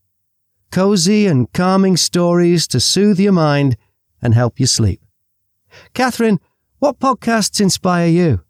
Cozy 0.71 1.27
and 1.27 1.53
calming 1.53 1.97
stories 1.97 2.69
to 2.69 2.79
soothe 2.79 3.19
your 3.19 3.33
mind 3.33 3.77
and 4.23 4.35
help 4.35 4.61
you 4.61 4.67
sleep. 4.67 5.01
Kathryn, 5.95 6.39
what 6.79 7.01
podcasts 7.01 7.61
inspire 7.61 8.09
you? 8.09 8.41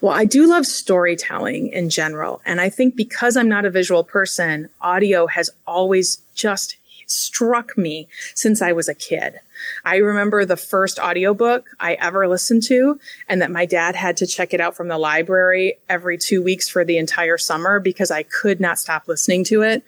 Well, 0.00 0.12
I 0.12 0.24
do 0.24 0.46
love 0.46 0.66
storytelling 0.66 1.68
in 1.68 1.88
general. 1.88 2.42
And 2.44 2.60
I 2.60 2.68
think 2.68 2.96
because 2.96 3.36
I'm 3.36 3.48
not 3.48 3.64
a 3.64 3.70
visual 3.70 4.04
person, 4.04 4.68
audio 4.80 5.26
has 5.26 5.50
always 5.66 6.18
just 6.34 6.76
struck 7.06 7.76
me 7.76 8.08
since 8.34 8.62
I 8.62 8.72
was 8.72 8.88
a 8.88 8.94
kid. 8.94 9.40
I 9.84 9.96
remember 9.96 10.44
the 10.44 10.56
first 10.56 10.98
audiobook 10.98 11.66
I 11.80 11.94
ever 11.94 12.28
listened 12.28 12.62
to, 12.64 12.98
and 13.28 13.42
that 13.42 13.50
my 13.50 13.66
dad 13.66 13.96
had 13.96 14.16
to 14.18 14.26
check 14.26 14.54
it 14.54 14.60
out 14.60 14.76
from 14.76 14.88
the 14.88 14.98
library 14.98 15.78
every 15.88 16.18
two 16.18 16.42
weeks 16.42 16.68
for 16.68 16.84
the 16.84 16.98
entire 16.98 17.38
summer 17.38 17.80
because 17.80 18.10
I 18.10 18.22
could 18.22 18.60
not 18.60 18.78
stop 18.78 19.08
listening 19.08 19.44
to 19.44 19.62
it. 19.62 19.84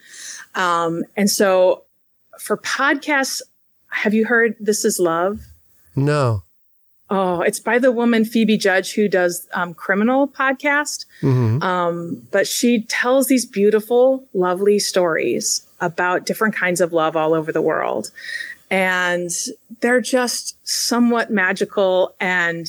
Um, 0.55 1.05
and 1.17 1.31
so 1.31 1.85
for 2.39 2.57
podcasts, 2.57 3.43
have 3.89 4.15
you 4.15 4.27
heard 4.27 4.57
This 4.61 4.85
Is 4.85 4.99
Love? 4.99 5.41
No. 5.95 6.43
Oh, 7.09 7.41
it's 7.41 7.61
by 7.61 7.79
the 7.79 7.93
woman 7.93 8.25
Phoebe 8.25 8.59
Judge 8.59 8.95
who 8.95 9.09
does 9.09 9.47
um, 9.53 9.75
criminal 9.75 10.27
podcast. 10.27 11.07
Mm-hmm. 11.23 11.63
Um, 11.63 12.27
but 12.33 12.49
she 12.49 12.83
tells 12.83 13.29
these 13.29 13.47
beautiful, 13.47 14.27
lovely 14.35 14.81
stories 14.81 15.65
about 15.81 16.27
different 16.27 16.55
kinds 16.55 16.81
of 16.81 16.93
love 16.93 17.17
all 17.17 17.33
over 17.33 17.53
the 17.53 17.63
world. 17.63 18.11
And 18.71 19.31
they're 19.81 20.01
just 20.01 20.57
somewhat 20.67 21.31
magical 21.31 22.15
and 22.21 22.69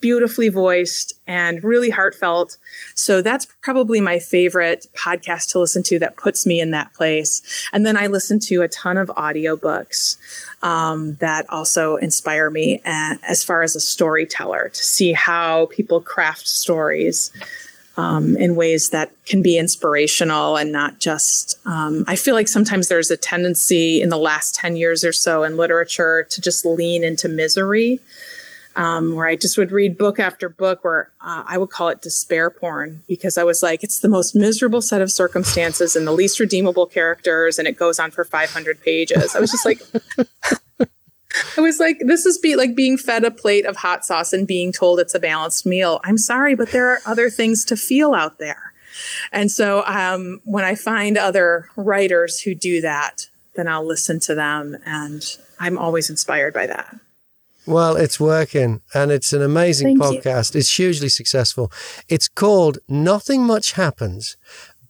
beautifully 0.00 0.48
voiced 0.48 1.14
and 1.26 1.62
really 1.62 1.90
heartfelt. 1.90 2.58
So 2.94 3.22
that's 3.22 3.46
probably 3.62 4.00
my 4.00 4.18
favorite 4.18 4.86
podcast 4.94 5.52
to 5.52 5.58
listen 5.58 5.82
to 5.84 5.98
that 6.00 6.16
puts 6.16 6.46
me 6.46 6.60
in 6.60 6.70
that 6.72 6.92
place. 6.94 7.42
And 7.72 7.86
then 7.86 7.96
I 7.96 8.06
listen 8.06 8.38
to 8.40 8.62
a 8.62 8.68
ton 8.68 8.96
of 8.98 9.08
audiobooks 9.08 10.16
um, 10.62 11.14
that 11.16 11.48
also 11.48 11.96
inspire 11.96 12.50
me 12.50 12.80
uh, 12.84 13.16
as 13.26 13.42
far 13.42 13.62
as 13.62 13.76
a 13.76 13.80
storyteller 13.80 14.70
to 14.72 14.82
see 14.82 15.12
how 15.12 15.66
people 15.66 16.00
craft 16.00 16.46
stories 16.48 17.30
um, 17.96 18.36
in 18.36 18.56
ways 18.56 18.90
that 18.90 19.10
can 19.24 19.42
be 19.42 19.58
inspirational 19.58 20.56
and 20.56 20.70
not 20.70 20.98
just. 20.98 21.58
Um, 21.64 22.04
I 22.06 22.16
feel 22.16 22.34
like 22.34 22.48
sometimes 22.48 22.88
there's 22.88 23.10
a 23.10 23.16
tendency 23.16 24.02
in 24.02 24.10
the 24.10 24.18
last 24.18 24.54
10 24.54 24.76
years 24.76 25.02
or 25.02 25.12
so 25.12 25.42
in 25.44 25.56
literature 25.56 26.26
to 26.30 26.40
just 26.40 26.64
lean 26.64 27.04
into 27.04 27.28
misery. 27.28 28.00
Um, 28.74 29.14
where 29.14 29.26
I 29.26 29.36
just 29.36 29.56
would 29.56 29.72
read 29.72 29.96
book 29.96 30.20
after 30.20 30.50
book 30.50 30.84
where 30.84 31.10
uh, 31.22 31.44
I 31.46 31.56
would 31.56 31.70
call 31.70 31.88
it 31.88 32.02
despair 32.02 32.50
porn 32.50 33.02
because 33.08 33.38
I 33.38 33.42
was 33.42 33.62
like, 33.62 33.82
it's 33.82 34.00
the 34.00 34.08
most 34.10 34.34
miserable 34.34 34.82
set 34.82 35.00
of 35.00 35.10
circumstances 35.10 35.96
and 35.96 36.06
the 36.06 36.12
least 36.12 36.38
redeemable 36.38 36.84
characters, 36.84 37.58
and 37.58 37.66
it 37.66 37.78
goes 37.78 37.98
on 37.98 38.10
for 38.10 38.22
500 38.22 38.82
pages. 38.82 39.34
I 39.34 39.40
was 39.40 39.50
just 39.50 39.64
like, 39.64 39.80
I 41.56 41.60
was 41.60 41.78
like, 41.78 42.00
this 42.00 42.26
is 42.26 42.38
be 42.38 42.56
like 42.56 42.74
being 42.74 42.96
fed 42.96 43.24
a 43.24 43.30
plate 43.30 43.66
of 43.66 43.76
hot 43.76 44.04
sauce 44.04 44.32
and 44.32 44.46
being 44.46 44.72
told 44.72 45.00
it's 45.00 45.14
a 45.14 45.20
balanced 45.20 45.66
meal. 45.66 46.00
I'm 46.04 46.18
sorry, 46.18 46.54
but 46.54 46.70
there 46.70 46.88
are 46.90 47.00
other 47.06 47.30
things 47.30 47.64
to 47.66 47.76
feel 47.76 48.14
out 48.14 48.38
there. 48.38 48.72
And 49.32 49.50
so 49.50 49.84
um, 49.86 50.40
when 50.44 50.64
I 50.64 50.74
find 50.74 51.18
other 51.18 51.68
writers 51.76 52.40
who 52.40 52.54
do 52.54 52.80
that, 52.80 53.28
then 53.54 53.68
I'll 53.68 53.86
listen 53.86 54.20
to 54.20 54.34
them. 54.34 54.76
And 54.86 55.22
I'm 55.58 55.78
always 55.78 56.10
inspired 56.10 56.54
by 56.54 56.66
that. 56.66 56.96
Well, 57.66 57.96
it's 57.96 58.20
working 58.20 58.80
and 58.94 59.10
it's 59.10 59.32
an 59.32 59.42
amazing 59.42 59.98
Thank 59.98 60.22
podcast. 60.22 60.54
It's 60.54 60.76
hugely 60.76 61.08
successful. 61.08 61.72
It's 62.08 62.28
called 62.28 62.78
Nothing 62.88 63.44
Much 63.44 63.72
Happens 63.72 64.36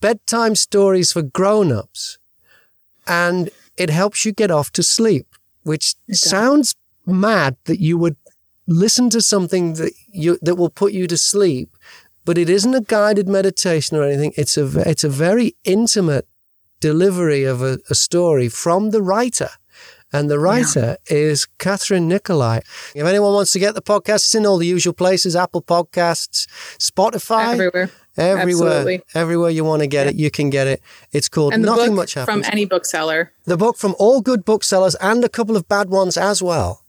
Bedtime 0.01 0.55
Stories 0.55 1.13
for 1.13 1.23
Grown 1.23 1.73
Ups. 1.73 2.19
And 3.07 3.51
it 3.79 3.89
helps 3.89 4.25
you 4.25 4.33
get 4.33 4.51
off 4.51 4.71
to 4.73 4.83
sleep, 4.83 5.27
which 5.67 5.97
sounds 6.13 6.77
mad 7.07 7.57
that 7.65 7.81
you 7.81 7.99
would 7.99 8.17
listen 8.67 9.11
to 9.11 9.21
something 9.21 9.75
that 9.75 9.93
you 10.09 10.39
that 10.43 10.57
will 10.57 10.71
put 10.71 10.93
you 10.93 11.07
to 11.07 11.17
sleep, 11.17 11.77
but 12.25 12.39
it 12.39 12.49
isn't 12.49 12.75
a 12.75 12.81
guided 12.81 13.29
meditation 13.29 13.97
or 13.97 14.05
anything. 14.05 14.33
It's 14.37 14.57
a 14.57 14.67
it's 14.89 15.05
a 15.05 15.09
very 15.09 15.57
intimate 15.65 16.29
delivery 16.81 17.45
of 17.45 17.63
a, 17.63 17.79
a 17.91 17.95
story 17.95 18.49
from 18.49 18.91
the 18.91 19.03
writer. 19.03 19.51
And 20.13 20.31
the 20.31 20.39
writer 20.39 20.97
is 21.11 21.49
Kathryn 21.59 22.05
Nicolai. 22.05 22.61
If 22.95 23.05
anyone 23.05 23.35
wants 23.35 23.53
to 23.53 23.59
get 23.59 23.75
the 23.75 23.83
podcast, 23.83 24.27
it's 24.27 24.37
in 24.37 24.47
all 24.47 24.57
the 24.57 24.67
usual 24.67 24.95
places 24.95 25.35
Apple 25.35 25.63
Podcasts, 25.63 26.47
Spotify. 26.79 27.55
Everywhere. 27.55 27.91
Everywhere, 28.19 28.69
Absolutely. 28.79 29.03
everywhere 29.15 29.51
you 29.51 29.65
want 29.65 29.83
to 29.83 29.87
get 29.87 30.07
it, 30.07 30.15
you 30.17 30.31
can 30.31 30.49
get 30.51 30.67
it. 30.67 30.81
It's 31.13 31.29
called 31.29 31.53
And 31.53 31.63
the 31.63 31.67
Nothing 31.67 31.91
book 31.91 31.97
Much 31.97 32.15
from 32.25 32.43
any 32.45 32.65
bookseller 32.65 33.33
the 33.45 33.57
book 33.57 33.77
from 33.77 33.95
all 33.99 34.21
good 34.21 34.45
booksellers 34.45 34.95
and 34.97 35.23
a 35.25 35.29
couple 35.29 35.57
of 35.57 35.69
bad 35.69 35.91
ones 35.91 36.17
as 36.17 36.43
well. 36.43 36.83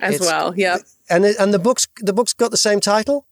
as 0.00 0.16
It's- 0.16 0.30
well. 0.30 0.52
yeah. 0.56 0.78
And 1.08 1.24
it, 1.24 1.36
and 1.38 1.52
the 1.54 1.58
books 1.58 1.86
the 2.00 2.12
book's 2.12 2.32
got 2.32 2.50
the 2.50 2.56
same 2.56 2.80
title. 2.80 3.26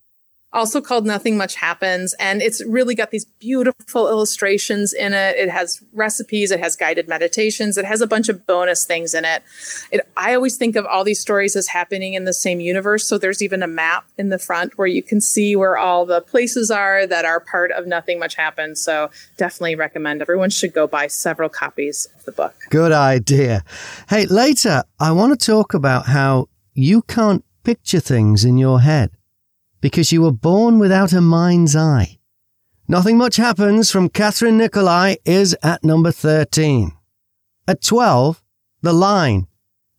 Also 0.52 0.80
called 0.80 1.06
Nothing 1.06 1.36
Much 1.36 1.54
Happens. 1.54 2.14
And 2.18 2.42
it's 2.42 2.64
really 2.64 2.94
got 2.94 3.10
these 3.10 3.24
beautiful 3.24 4.08
illustrations 4.08 4.92
in 4.92 5.12
it. 5.14 5.36
It 5.36 5.50
has 5.50 5.82
recipes, 5.92 6.50
it 6.50 6.60
has 6.60 6.76
guided 6.76 7.08
meditations, 7.08 7.78
it 7.78 7.84
has 7.84 8.00
a 8.00 8.06
bunch 8.06 8.28
of 8.28 8.46
bonus 8.46 8.84
things 8.84 9.14
in 9.14 9.24
it. 9.24 9.42
it. 9.90 10.06
I 10.16 10.34
always 10.34 10.56
think 10.56 10.76
of 10.76 10.86
all 10.86 11.04
these 11.04 11.20
stories 11.20 11.56
as 11.56 11.68
happening 11.68 12.14
in 12.14 12.24
the 12.24 12.32
same 12.32 12.60
universe. 12.60 13.06
So 13.06 13.18
there's 13.18 13.42
even 13.42 13.62
a 13.62 13.66
map 13.66 14.04
in 14.18 14.28
the 14.28 14.38
front 14.38 14.76
where 14.76 14.86
you 14.86 15.02
can 15.02 15.20
see 15.20 15.56
where 15.56 15.76
all 15.76 16.04
the 16.04 16.20
places 16.20 16.70
are 16.70 17.06
that 17.06 17.24
are 17.24 17.40
part 17.40 17.70
of 17.72 17.86
Nothing 17.86 18.18
Much 18.18 18.34
Happens. 18.34 18.80
So 18.80 19.10
definitely 19.36 19.76
recommend 19.76 20.20
everyone 20.20 20.50
should 20.50 20.74
go 20.74 20.86
buy 20.86 21.06
several 21.06 21.48
copies 21.48 22.08
of 22.16 22.24
the 22.24 22.32
book. 22.32 22.54
Good 22.70 22.92
idea. 22.92 23.64
Hey, 24.08 24.26
later 24.26 24.84
I 25.00 25.12
want 25.12 25.38
to 25.38 25.46
talk 25.46 25.74
about 25.74 26.06
how 26.06 26.48
you 26.74 27.02
can't 27.02 27.44
picture 27.64 28.00
things 28.00 28.44
in 28.44 28.58
your 28.58 28.80
head 28.80 29.10
because 29.82 30.12
you 30.12 30.22
were 30.22 30.32
born 30.32 30.78
without 30.78 31.12
a 31.12 31.20
mind's 31.20 31.76
eye. 31.76 32.18
Nothing 32.88 33.18
much 33.18 33.36
happens 33.36 33.90
from 33.90 34.08
Kathryn 34.08 34.54
Nicolai 34.54 35.16
is 35.24 35.54
at 35.62 35.84
number 35.84 36.12
13. 36.12 36.92
At 37.68 37.82
12, 37.82 38.42
The 38.80 38.92
Line. 38.92 39.48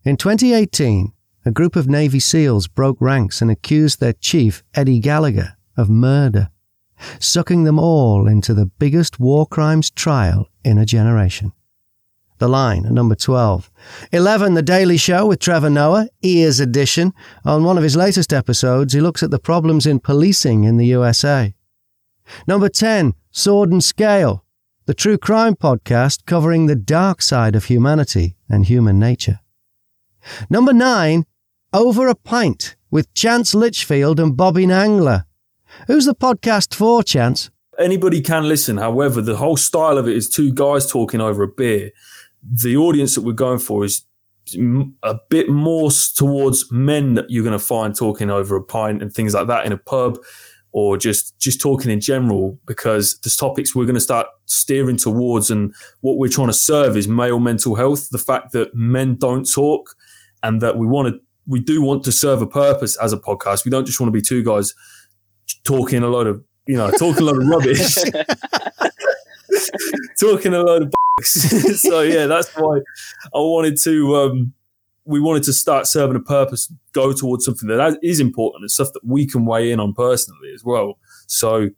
In 0.04 0.18
2018, 0.18 1.12
a 1.46 1.52
group 1.52 1.75
of 1.75 1.90
Navy 1.90 2.20
SEALs 2.20 2.68
broke 2.68 2.98
ranks 3.02 3.42
and 3.42 3.52
accused 3.52 4.00
their 4.00 4.13
chief, 4.13 4.63
Eddie 4.74 5.00
Gallagher, 5.00 5.58
of 5.75 5.90
murder, 5.90 6.50
sucking 7.20 7.66
them 7.66 7.78
all 7.78 8.28
into 8.28 8.54
the 8.54 8.66
biggest 8.66 9.20
war 9.20 9.46
crimes 9.46 9.92
trial 9.92 10.48
in 10.63 10.78
a 10.78 10.86
generation. 10.86 11.52
The 12.43 12.50
Line 12.50 12.83
number 12.93 13.15
12. 13.15 13.71
11, 14.12 14.53
The 14.53 14.62
Daily 14.62 14.97
Show 14.97 15.27
with 15.27 15.39
Trevor 15.39 15.69
Noah, 15.69 16.09
Ears 16.23 16.59
Edition. 16.59 17.13
On 17.45 17.63
one 17.63 17.77
of 17.77 17.83
his 17.83 17.95
latest 17.95 18.33
episodes, 18.33 18.91
he 18.91 19.00
looks 19.00 19.23
at 19.23 19.31
the 19.31 19.39
problems 19.39 19.85
in 19.85 20.01
policing 20.01 20.65
in 20.65 20.75
the 20.75 20.88
USA. 20.88 21.55
Number 22.45 22.67
10, 22.67 23.13
Sword 23.31 23.71
and 23.71 23.81
Scale, 23.81 24.43
the 24.88 24.93
true 24.93 25.17
crime 25.17 25.55
podcast 25.55 26.25
covering 26.25 26.65
the 26.65 26.75
dark 26.75 27.21
side 27.21 27.55
of 27.55 27.63
humanity 27.63 28.35
and 28.50 28.65
human 28.65 29.00
nature. 29.00 29.39
Number 30.50 30.73
9, 30.73 31.25
Over 31.71 32.09
a 32.09 32.15
Pint 32.15 32.75
with 32.91 33.13
Chance 33.13 33.55
Litchfield 33.55 34.19
and 34.19 34.35
Bobby 34.35 34.65
Nangler. 34.67 35.23
Who's 35.88 36.03
the 36.03 36.13
podcast 36.13 36.75
for, 36.75 37.03
Chance? 37.03 37.51
anybody 37.79 38.21
can 38.21 38.47
listen. 38.47 38.77
However, 38.77 39.21
the 39.21 39.38
whole 39.38 39.57
style 39.57 39.97
of 39.97 40.07
it 40.07 40.15
is 40.15 40.29
two 40.29 40.53
guys 40.53 40.85
talking 40.89 41.21
over 41.21 41.43
a 41.43 41.47
beer. 41.47 41.91
The 42.43 42.77
audience 42.77 43.15
that 43.15 43.21
we're 43.21 43.33
going 43.33 43.59
for 43.59 43.85
is 43.85 44.03
a 45.03 45.15
bit 45.29 45.50
more 45.50 45.89
towards 46.15 46.69
men 46.71 47.13
that 47.13 47.29
you're 47.29 47.43
going 47.43 47.57
to 47.57 47.65
find 47.65 47.95
talking 47.95 48.29
over 48.29 48.55
a 48.55 48.63
pint 48.63 49.01
and 49.01 49.13
things 49.13 49.33
like 49.33 49.47
that 49.47 49.65
in 49.65 49.71
a 49.71 49.77
pub 49.77 50.17
or 50.73 50.97
just 50.97 51.39
just 51.39 51.62
talking 51.62 51.91
in 51.91 52.01
general 52.01 52.59
because 52.65 53.19
the 53.19 53.29
topics 53.29 53.73
we're 53.73 53.85
going 53.85 53.93
to 53.93 54.01
start 54.01 54.27
steering 54.45 54.97
towards 54.97 55.50
and 55.50 55.73
what 56.01 56.17
we're 56.17 56.29
trying 56.29 56.47
to 56.47 56.53
serve 56.53 56.97
is 56.97 57.07
male 57.07 57.39
mental 57.39 57.75
health 57.75 58.09
the 58.09 58.17
fact 58.17 58.51
that 58.51 58.73
men 58.75 59.15
don't 59.15 59.50
talk 59.50 59.95
and 60.41 60.62
that 60.62 60.77
we 60.77 60.85
want 60.85 61.07
to 61.07 61.19
we 61.47 61.59
do 61.59 61.81
want 61.81 62.03
to 62.03 62.12
serve 62.12 62.41
a 62.41 62.47
purpose 62.47 62.97
as 62.97 63.13
a 63.13 63.17
podcast 63.17 63.63
we 63.63 63.71
don't 63.71 63.85
just 63.85 64.00
want 64.00 64.09
to 64.09 64.12
be 64.12 64.21
two 64.21 64.43
guys 64.43 64.73
talking 65.63 66.03
a 66.03 66.07
lot 66.07 66.27
of 66.27 66.43
you 66.67 66.75
know 66.75 66.91
talking 66.91 67.21
a 67.21 67.25
lot 67.25 67.38
of 67.38 67.47
rubbish 67.47 67.95
talking 70.19 70.53
a 70.53 70.62
lot 70.62 70.81
of. 70.81 70.93
so 71.80 72.01
yeah, 72.01 72.25
that's 72.27 72.53
why 72.56 72.77
I 72.77 73.39
wanted 73.39 73.77
to. 73.84 74.15
Um, 74.15 74.53
we 75.06 75.20
wanted 75.20 75.44
to 75.44 75.53
start 75.53 75.86
serving 75.86 76.15
a 76.15 76.22
purpose, 76.22 76.72
go 76.94 77.12
towards 77.12 77.44
something 77.44 77.68
that 77.68 78.00
is 78.01 78.22
important 78.22 78.62
and 78.62 78.72
stuff 78.72 78.94
that 78.94 79.03
we 79.03 79.27
can 79.27 79.46
weigh 79.46 79.70
in 79.72 79.80
on 79.80 79.94
personally 79.94 80.53
as 80.53 80.63
well. 80.63 80.98
So 81.27 81.70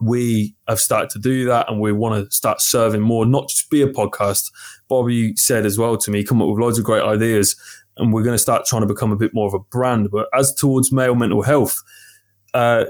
we 0.00 0.54
have 0.68 0.80
started 0.80 1.10
to 1.10 1.18
do 1.18 1.46
that 1.46 1.70
and 1.70 1.80
we 1.80 1.92
want 1.92 2.24
to 2.24 2.34
start 2.34 2.60
serving 2.60 3.00
more, 3.00 3.24
not 3.24 3.48
just 3.48 3.70
be 3.70 3.82
a 3.82 3.86
podcast. 3.86 4.50
Bobby 4.88 5.34
said 5.36 5.64
as 5.64 5.78
well 5.78 5.96
to 5.96 6.10
me, 6.10 6.24
come 6.24 6.42
up 6.42 6.48
with 6.48 6.58
loads 6.58 6.78
of 6.78 6.84
great 6.84 7.02
ideas 7.02 7.56
and 7.96 8.12
we're 8.12 8.22
going 8.22 8.34
to 8.34 8.38
start 8.38 8.66
trying 8.66 8.82
to 8.82 8.86
become 8.86 9.12
a 9.12 9.16
bit 9.16 9.32
more 9.32 9.46
of 9.46 9.54
a 9.54 9.58
brand. 9.58 10.10
But 10.10 10.28
as 10.34 10.54
towards 10.54 10.92
male 10.92 11.14
mental 11.14 11.42
health, 11.42 11.80
uh, 12.52 12.86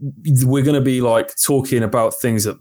we're 0.00 0.62
going 0.62 0.74
to 0.74 0.80
be 0.80 1.00
like 1.00 1.34
talking 1.44 1.82
about 1.82 2.14
things 2.14 2.44
that 2.44 2.58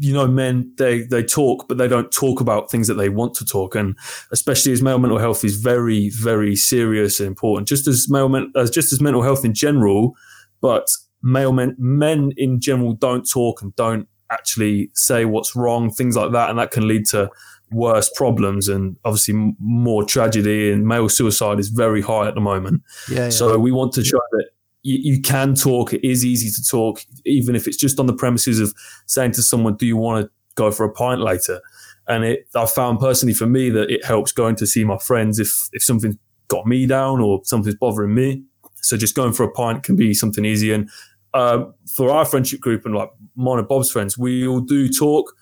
you 0.00 0.12
know 0.12 0.26
men 0.26 0.72
they 0.78 1.02
they 1.02 1.22
talk 1.22 1.68
but 1.68 1.78
they 1.78 1.86
don't 1.86 2.10
talk 2.10 2.40
about 2.40 2.70
things 2.70 2.88
that 2.88 2.94
they 2.94 3.08
want 3.08 3.34
to 3.34 3.44
talk. 3.44 3.74
And 3.74 3.96
especially 4.32 4.72
as 4.72 4.82
male 4.82 4.98
mental 4.98 5.18
health 5.18 5.44
is 5.44 5.56
very 5.56 6.10
very 6.10 6.56
serious 6.56 7.20
and 7.20 7.28
important 7.28 7.68
just 7.68 7.86
as 7.86 8.08
male 8.08 8.28
men, 8.28 8.52
as 8.56 8.70
just 8.70 8.92
as 8.92 9.00
mental 9.00 9.22
health 9.22 9.44
in 9.44 9.54
general 9.54 10.14
but 10.60 10.88
male 11.22 11.52
men 11.52 11.76
men 11.78 12.32
in 12.36 12.60
general 12.60 12.94
don't 12.94 13.28
talk 13.30 13.62
and 13.62 13.76
don't 13.76 14.08
actually 14.30 14.90
say 14.94 15.24
what's 15.24 15.54
wrong 15.54 15.90
things 15.90 16.16
like 16.16 16.32
that. 16.32 16.50
And 16.50 16.58
that 16.58 16.70
can 16.70 16.88
lead 16.88 17.06
to 17.06 17.30
worse 17.72 18.10
problems 18.16 18.68
and 18.68 18.96
obviously 19.04 19.54
more 19.58 20.04
tragedy. 20.04 20.72
And 20.72 20.86
male 20.86 21.08
suicide 21.08 21.60
is 21.60 21.68
very 21.68 22.00
high 22.00 22.26
at 22.28 22.34
the 22.34 22.40
moment. 22.40 22.82
Yeah, 23.08 23.24
yeah. 23.24 23.28
so 23.30 23.58
we 23.58 23.72
want 23.72 23.92
to 23.94 24.04
show 24.04 24.20
that 24.32 24.48
you, 24.82 25.14
you 25.14 25.20
can 25.22 25.54
talk. 25.54 25.92
It 25.92 26.04
is 26.06 26.24
easy 26.24 26.50
to 26.50 26.68
talk, 26.68 27.04
even 27.24 27.54
if 27.54 27.66
it's 27.66 27.76
just 27.76 28.00
on 28.00 28.06
the 28.06 28.14
premises 28.14 28.60
of 28.60 28.74
saying 29.06 29.32
to 29.32 29.42
someone, 29.42 29.76
"Do 29.76 29.86
you 29.86 29.96
want 29.96 30.24
to 30.24 30.30
go 30.54 30.70
for 30.70 30.84
a 30.84 30.92
pint 30.92 31.20
later?" 31.20 31.60
And 32.08 32.24
it, 32.24 32.48
I 32.54 32.66
found 32.66 32.98
personally 32.98 33.34
for 33.34 33.46
me 33.46 33.70
that 33.70 33.90
it 33.90 34.04
helps 34.04 34.32
going 34.32 34.56
to 34.56 34.66
see 34.66 34.84
my 34.84 34.98
friends 34.98 35.38
if 35.38 35.68
if 35.72 35.82
something 35.82 36.18
got 36.48 36.66
me 36.66 36.86
down 36.86 37.20
or 37.20 37.40
something's 37.44 37.76
bothering 37.76 38.14
me. 38.14 38.42
So 38.82 38.96
just 38.96 39.14
going 39.14 39.32
for 39.32 39.44
a 39.44 39.50
pint 39.50 39.82
can 39.82 39.96
be 39.96 40.14
something 40.14 40.44
easy. 40.44 40.72
And 40.72 40.90
uh, 41.34 41.64
for 41.86 42.10
our 42.10 42.24
friendship 42.24 42.60
group 42.60 42.84
and 42.84 42.94
like 42.94 43.10
mine 43.36 43.58
and 43.58 43.68
Bob's 43.68 43.90
friends, 43.90 44.18
we 44.18 44.46
all 44.46 44.60
do 44.60 44.88
talk, 44.88 45.32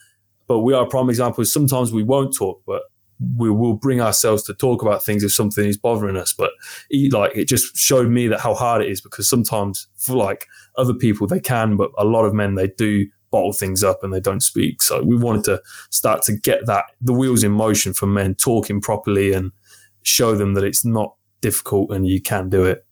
but 0.46 0.60
we 0.60 0.74
are 0.74 0.86
prime 0.86 1.08
examples. 1.08 1.52
Sometimes 1.52 1.92
we 1.92 2.02
won't 2.02 2.36
talk, 2.36 2.62
but 2.66 2.82
we 3.36 3.50
will 3.50 3.74
bring 3.74 4.00
ourselves 4.00 4.42
to 4.44 4.54
talk 4.54 4.82
about 4.82 5.04
things 5.04 5.24
if 5.24 5.32
something 5.32 5.66
is 5.66 5.76
bothering 5.76 6.16
us. 6.16 6.32
But 6.32 6.50
he, 6.88 7.10
like 7.10 7.36
it 7.36 7.46
just 7.46 7.76
showed 7.76 8.08
me 8.08 8.28
that 8.28 8.40
how 8.40 8.54
hard 8.54 8.82
it 8.82 8.90
is 8.90 9.00
because 9.00 9.28
sometimes 9.28 9.88
for 9.96 10.16
like 10.16 10.46
other 10.76 10.94
people 10.94 11.26
they 11.26 11.40
can, 11.40 11.76
but 11.76 11.90
a 11.98 12.04
lot 12.04 12.24
of 12.24 12.34
men 12.34 12.54
they 12.54 12.68
do 12.68 13.06
bottle 13.30 13.52
things 13.52 13.82
up 13.82 14.02
and 14.02 14.12
they 14.12 14.20
don't 14.20 14.42
speak. 14.42 14.82
So 14.82 15.02
we 15.02 15.16
wanted 15.16 15.44
to 15.44 15.62
start 15.90 16.22
to 16.22 16.36
get 16.36 16.66
that 16.66 16.84
the 17.00 17.12
wheels 17.12 17.44
in 17.44 17.52
motion 17.52 17.92
for 17.92 18.06
men 18.06 18.34
talking 18.34 18.80
properly 18.80 19.32
and 19.32 19.52
show 20.02 20.34
them 20.34 20.54
that 20.54 20.64
it's 20.64 20.84
not 20.84 21.14
difficult 21.40 21.90
and 21.90 22.06
you 22.06 22.20
can 22.20 22.48
do 22.48 22.64
it. 22.64 22.86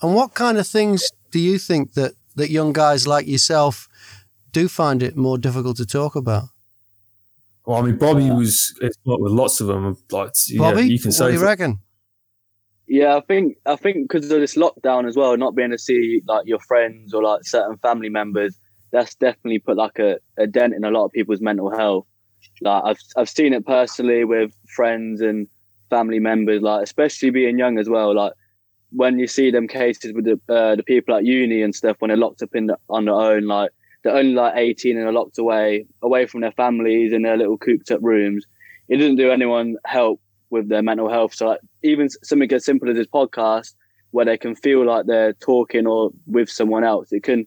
And 0.00 0.14
what 0.14 0.34
kind 0.34 0.58
of 0.58 0.66
things 0.66 1.10
do 1.30 1.38
you 1.38 1.58
think 1.58 1.94
that, 1.94 2.12
that 2.36 2.50
young 2.50 2.72
guys 2.72 3.06
like 3.06 3.26
yourself 3.26 3.88
do 4.52 4.68
find 4.68 5.02
it 5.02 5.16
more 5.16 5.38
difficult 5.38 5.76
to 5.78 5.86
talk 5.86 6.14
about? 6.14 6.44
Well, 7.64 7.78
I 7.78 7.82
mean, 7.82 7.96
Bobby 7.96 8.30
was 8.30 8.74
it's 8.80 8.96
with 9.04 9.32
lots 9.32 9.60
of 9.60 9.68
them. 9.68 9.96
Like, 10.10 10.32
Bobby, 10.56 10.80
yeah, 10.82 10.86
you 10.86 10.98
can 10.98 11.12
say. 11.12 11.24
what 11.24 11.30
say 11.30 11.34
do 11.34 11.40
you 11.40 11.44
reckon? 11.44 11.80
Yeah, 12.88 13.16
I 13.16 13.20
think 13.20 13.56
I 13.66 13.76
think 13.76 14.10
because 14.10 14.30
of 14.30 14.40
this 14.40 14.56
lockdown 14.56 15.08
as 15.08 15.16
well, 15.16 15.36
not 15.36 15.54
being 15.54 15.70
able 15.70 15.76
to 15.76 15.82
see 15.82 16.22
like 16.26 16.46
your 16.46 16.58
friends 16.60 17.14
or 17.14 17.22
like 17.22 17.44
certain 17.44 17.78
family 17.78 18.08
members, 18.08 18.58
that's 18.90 19.14
definitely 19.14 19.60
put 19.60 19.76
like 19.76 19.98
a, 19.98 20.18
a 20.36 20.46
dent 20.46 20.74
in 20.74 20.84
a 20.84 20.90
lot 20.90 21.06
of 21.06 21.12
people's 21.12 21.40
mental 21.40 21.70
health. 21.70 22.06
Like 22.60 22.82
I've 22.84 22.98
I've 23.16 23.30
seen 23.30 23.54
it 23.54 23.64
personally 23.64 24.24
with 24.24 24.52
friends 24.74 25.20
and 25.20 25.46
family 25.88 26.18
members, 26.18 26.62
like 26.62 26.82
especially 26.82 27.30
being 27.30 27.58
young 27.58 27.78
as 27.78 27.88
well. 27.88 28.14
Like 28.14 28.32
when 28.90 29.18
you 29.18 29.26
see 29.26 29.50
them 29.50 29.68
cases 29.68 30.12
with 30.12 30.24
the 30.24 30.40
uh, 30.52 30.74
the 30.76 30.82
people 30.82 31.14
at 31.14 31.24
uni 31.24 31.62
and 31.62 31.74
stuff 31.74 31.96
when 32.00 32.08
they're 32.08 32.16
locked 32.16 32.42
up 32.42 32.54
in 32.54 32.66
the, 32.66 32.76
on 32.90 33.04
their 33.04 33.14
own, 33.14 33.46
like 33.46 33.70
they're 34.02 34.16
only 34.16 34.34
like 34.34 34.54
18 34.56 34.96
and 34.96 35.06
are 35.06 35.12
locked 35.12 35.38
away, 35.38 35.86
away 36.02 36.26
from 36.26 36.40
their 36.40 36.52
families 36.52 37.12
in 37.12 37.22
their 37.22 37.36
little 37.36 37.58
cooped 37.58 37.90
up 37.90 38.00
rooms. 38.02 38.44
It 38.88 38.96
doesn't 38.96 39.16
do 39.16 39.30
anyone 39.30 39.76
help 39.84 40.20
with 40.50 40.68
their 40.68 40.82
mental 40.82 41.10
health. 41.10 41.34
So 41.34 41.48
like, 41.48 41.60
even 41.82 42.08
something 42.22 42.52
as 42.52 42.64
simple 42.64 42.90
as 42.90 42.96
this 42.96 43.06
podcast, 43.06 43.74
where 44.10 44.26
they 44.26 44.36
can 44.36 44.54
feel 44.54 44.84
like 44.84 45.06
they're 45.06 45.32
talking 45.32 45.86
or 45.86 46.10
with 46.26 46.50
someone 46.50 46.84
else, 46.84 47.12
it 47.12 47.22
can 47.22 47.46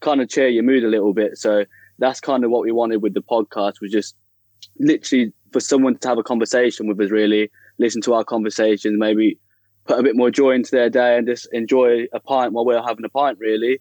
kind 0.00 0.20
of 0.20 0.28
cheer 0.28 0.48
your 0.48 0.62
mood 0.62 0.84
a 0.84 0.88
little 0.88 1.12
bit. 1.12 1.36
So 1.36 1.64
that's 1.98 2.20
kind 2.20 2.44
of 2.44 2.50
what 2.50 2.62
we 2.62 2.72
wanted 2.72 3.02
with 3.02 3.14
the 3.14 3.20
podcast 3.20 3.80
was 3.80 3.92
just 3.92 4.14
literally 4.78 5.32
for 5.52 5.60
someone 5.60 5.96
to 5.98 6.08
have 6.08 6.18
a 6.18 6.22
conversation 6.22 6.86
with 6.86 7.00
us, 7.00 7.10
really 7.10 7.50
listen 7.78 8.00
to 8.02 8.14
our 8.14 8.24
conversations, 8.24 8.96
maybe 8.98 9.38
put 9.86 9.98
a 9.98 10.02
bit 10.02 10.16
more 10.16 10.30
joy 10.30 10.52
into 10.52 10.70
their 10.70 10.90
day 10.90 11.16
and 11.16 11.26
just 11.26 11.48
enjoy 11.52 12.04
a 12.12 12.20
pint 12.20 12.52
while 12.52 12.64
we're 12.64 12.82
having 12.82 13.04
a 13.04 13.08
pint, 13.08 13.38
really. 13.40 13.80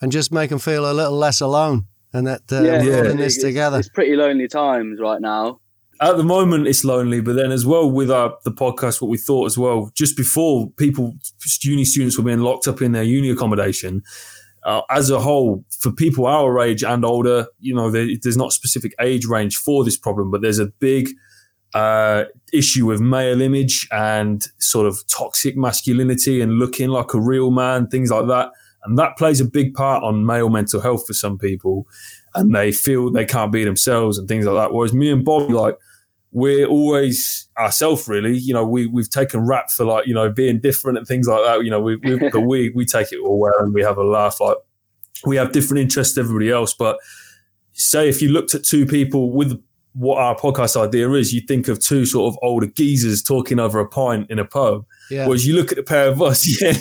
And 0.00 0.12
just 0.12 0.30
make 0.30 0.50
them 0.50 0.58
feel 0.58 0.90
a 0.90 0.92
little 0.92 1.16
less 1.16 1.40
alone 1.40 1.86
and 2.12 2.26
that 2.26 2.42
uh, 2.52 2.60
we're 2.62 2.98
all 3.04 3.10
in 3.10 3.16
this 3.16 3.36
it's- 3.36 3.42
together. 3.42 3.78
It's 3.78 3.88
pretty 3.88 4.16
lonely 4.16 4.48
times 4.48 5.00
right 5.00 5.20
now. 5.20 5.60
at 6.00 6.16
the 6.16 6.22
moment 6.22 6.68
it's 6.68 6.84
lonely, 6.84 7.20
but 7.20 7.34
then 7.34 7.50
as 7.50 7.66
well 7.66 7.90
with 7.90 8.10
our 8.10 8.38
the 8.44 8.52
podcast, 8.52 9.02
what 9.02 9.10
we 9.10 9.18
thought 9.18 9.46
as 9.46 9.58
well, 9.58 9.90
just 9.94 10.16
before 10.16 10.70
people, 10.76 11.14
uni 11.62 11.84
students 11.84 12.16
were 12.16 12.24
being 12.24 12.38
locked 12.40 12.68
up 12.68 12.80
in 12.80 12.92
their 12.92 13.02
uni 13.02 13.30
accommodation, 13.30 14.02
uh, 14.62 14.82
as 14.90 15.10
a 15.10 15.18
whole, 15.20 15.64
for 15.70 15.90
people 15.90 16.26
our 16.26 16.60
age 16.60 16.84
and 16.84 17.04
older, 17.04 17.46
you 17.58 17.74
know, 17.74 17.90
there, 17.90 18.06
there's 18.22 18.36
not 18.36 18.48
a 18.48 18.52
specific 18.52 18.92
age 19.00 19.26
range 19.26 19.56
for 19.56 19.84
this 19.84 19.96
problem, 19.96 20.30
but 20.30 20.40
there's 20.40 20.58
a 20.58 20.66
big 20.66 21.10
uh, 21.74 22.24
issue 22.52 22.86
with 22.86 23.00
male 23.00 23.40
image 23.40 23.88
and 23.90 24.46
sort 24.58 24.86
of 24.86 25.06
toxic 25.08 25.56
masculinity 25.56 26.40
and 26.40 26.52
looking 26.58 26.88
like 26.88 27.12
a 27.14 27.20
real 27.20 27.50
man, 27.50 27.88
things 27.88 28.10
like 28.10 28.26
that. 28.28 28.50
And 28.84 28.98
that 28.98 29.16
plays 29.16 29.40
a 29.40 29.44
big 29.44 29.74
part 29.74 30.02
on 30.04 30.24
male 30.24 30.48
mental 30.48 30.80
health 30.80 31.06
for 31.06 31.12
some 31.14 31.36
people. 31.38 31.86
And 32.34 32.54
they 32.54 32.72
feel 32.72 33.10
they 33.10 33.24
can't 33.24 33.52
be 33.52 33.64
themselves 33.64 34.18
and 34.18 34.28
things 34.28 34.46
like 34.46 34.54
that. 34.54 34.72
Whereas 34.74 34.92
me 34.92 35.10
and 35.10 35.24
Bobby, 35.24 35.52
like, 35.52 35.76
we're 36.30 36.66
always 36.66 37.48
ourselves 37.58 38.06
really 38.06 38.36
you 38.36 38.52
know 38.52 38.62
we 38.62 38.84
we've 38.86 39.08
taken 39.08 39.40
rap 39.46 39.70
for 39.70 39.86
like 39.86 40.06
you 40.06 40.12
know 40.12 40.30
being 40.30 40.60
different 40.60 40.98
and 40.98 41.06
things 41.06 41.26
like 41.26 41.42
that 41.42 41.64
you 41.64 41.70
know 41.70 41.80
we, 41.80 41.96
we 41.96 42.18
but 42.32 42.42
we 42.42 42.68
we 42.74 42.84
take 42.84 43.10
it 43.12 43.18
all 43.24 43.38
well 43.38 43.54
and 43.60 43.72
we 43.72 43.80
have 43.82 43.96
a 43.96 44.04
laugh 44.04 44.38
like 44.38 44.58
we 45.24 45.36
have 45.36 45.52
different 45.52 45.80
interests 45.80 46.14
to 46.14 46.20
everybody 46.20 46.50
else 46.50 46.74
but 46.74 46.98
say 47.72 48.10
if 48.10 48.20
you 48.20 48.28
looked 48.28 48.54
at 48.54 48.62
two 48.62 48.84
people 48.84 49.32
with 49.32 49.58
what 49.94 50.18
our 50.18 50.36
podcast 50.36 50.76
idea 50.76 51.10
is 51.12 51.32
you 51.32 51.40
think 51.40 51.66
of 51.66 51.80
two 51.80 52.04
sort 52.04 52.30
of 52.30 52.38
older 52.42 52.66
geezers 52.66 53.22
talking 53.22 53.58
over 53.58 53.80
a 53.80 53.88
pint 53.88 54.30
in 54.30 54.38
a 54.38 54.44
pub 54.44 54.84
Yeah. 55.10 55.26
whereas 55.26 55.46
you 55.46 55.56
look 55.56 55.72
at 55.72 55.78
a 55.78 55.82
pair 55.82 56.08
of 56.08 56.20
us 56.20 56.44
yeah 56.60 56.76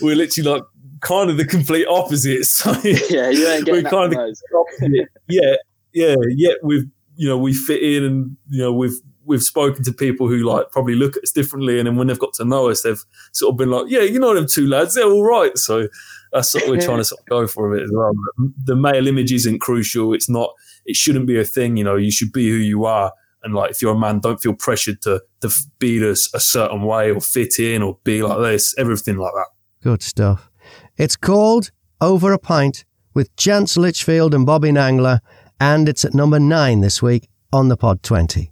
we're 0.00 0.14
literally 0.14 0.48
like 0.48 0.62
kind 1.00 1.30
of 1.30 1.36
the 1.36 1.44
complete 1.44 1.86
opposite. 1.86 2.46
So 2.46 2.72
Yeah, 2.82 3.30
you 3.30 3.48
ain't 3.48 3.68
we're 3.68 3.82
getting 3.82 3.82
that 3.84 3.90
kind 3.90 4.12
from 4.12 4.22
of 4.22 4.30
us. 4.30 4.42
yeah, 5.28 5.56
yeah, 5.92 6.16
yet 6.28 6.58
we've 6.62 6.84
you 7.16 7.28
know 7.28 7.38
we 7.38 7.54
fit 7.54 7.82
in 7.82 8.04
and 8.04 8.36
you 8.48 8.62
know 8.62 8.72
we've 8.72 8.98
we've 9.24 9.42
spoken 9.42 9.82
to 9.84 9.92
people 9.92 10.28
who 10.28 10.38
like 10.38 10.70
probably 10.70 10.94
look 10.94 11.16
at 11.16 11.24
us 11.24 11.32
differently. 11.32 11.78
And 11.78 11.86
then 11.86 11.96
when 11.96 12.06
they've 12.06 12.18
got 12.18 12.32
to 12.34 12.44
know 12.44 12.70
us 12.70 12.82
they've 12.82 13.02
sort 13.32 13.52
of 13.52 13.56
been 13.58 13.70
like 13.70 13.86
yeah 13.88 14.02
you 14.02 14.18
know 14.18 14.34
them 14.34 14.46
two 14.48 14.66
lads. 14.66 14.94
They're 14.94 15.04
all 15.04 15.24
right. 15.24 15.56
So 15.58 15.88
that's 16.32 16.54
what 16.54 16.68
we're 16.68 16.80
trying 16.80 16.98
to 16.98 17.04
sort 17.12 17.20
of 17.20 17.26
go 17.26 17.46
for 17.46 17.72
a 17.72 17.76
bit 17.76 17.84
as 17.84 17.90
well. 17.92 18.12
But 18.38 18.50
the 18.64 18.76
male 18.76 19.06
image 19.06 19.32
isn't 19.32 19.60
crucial. 19.60 20.14
It's 20.14 20.28
not 20.28 20.50
it 20.84 20.96
shouldn't 20.96 21.26
be 21.26 21.38
a 21.38 21.44
thing 21.44 21.76
you 21.76 21.84
know. 21.84 21.96
You 21.96 22.10
should 22.10 22.32
be 22.32 22.48
who 22.48 22.56
you 22.56 22.84
are. 22.84 23.12
And 23.42 23.54
like 23.54 23.70
if 23.70 23.82
you're 23.82 23.94
a 23.94 23.98
man 23.98 24.20
don't 24.20 24.40
feel 24.40 24.54
pressured 24.54 25.02
to 25.02 25.22
to 25.40 25.50
be 25.78 25.98
this 25.98 26.32
a 26.34 26.40
certain 26.40 26.82
way 26.82 27.10
or 27.10 27.20
fit 27.20 27.58
in 27.58 27.82
or 27.82 27.98
be 28.04 28.22
like 28.22 28.38
this 28.38 28.74
everything 28.78 29.18
like 29.18 29.32
that. 29.34 29.48
Good 29.82 30.02
stuff. 30.02 30.50
It's 30.96 31.16
called 31.16 31.72
Over 32.00 32.32
a 32.32 32.38
Pint 32.38 32.86
with 33.12 33.36
Chance 33.36 33.76
Litchfield 33.76 34.32
and 34.32 34.46
Bobby 34.46 34.70
Nangler, 34.70 35.20
and 35.60 35.90
it's 35.90 36.06
at 36.06 36.14
number 36.14 36.40
nine 36.40 36.80
this 36.80 37.02
week 37.02 37.28
on 37.52 37.68
the 37.68 37.76
Pod 37.76 38.02
20. 38.02 38.50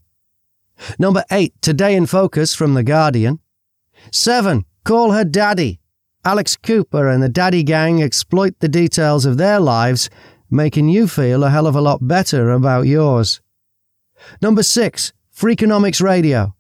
Number 0.98 1.24
eight, 1.30 1.54
Today 1.62 1.94
in 1.96 2.04
Focus 2.04 2.54
from 2.54 2.74
The 2.74 2.83
Guardian. 2.83 3.40
Seven, 4.12 4.66
Call 4.85 5.12
Her 5.12 5.24
Daddy. 5.24 5.80
Alex 6.22 6.59
Cooper 6.59 7.09
and 7.09 7.22
the 7.22 7.30
Daddy 7.30 7.62
Gang 7.62 8.02
exploit 8.02 8.61
the 8.61 8.68
details 8.68 9.24
of 9.24 9.38
their 9.38 9.59
lives, 9.59 10.11
making 10.50 10.90
you 10.90 11.09
feel 11.09 11.44
a 11.44 11.50
hell 11.50 11.66
of 11.66 11.74
a 11.74 11.80
lot 11.80 12.07
better 12.07 12.50
about 12.50 12.83
yours. 12.83 13.40
Number 14.42 14.62
six, 14.62 15.14
Freakonomics 15.35 16.02
Radio. 16.02 16.54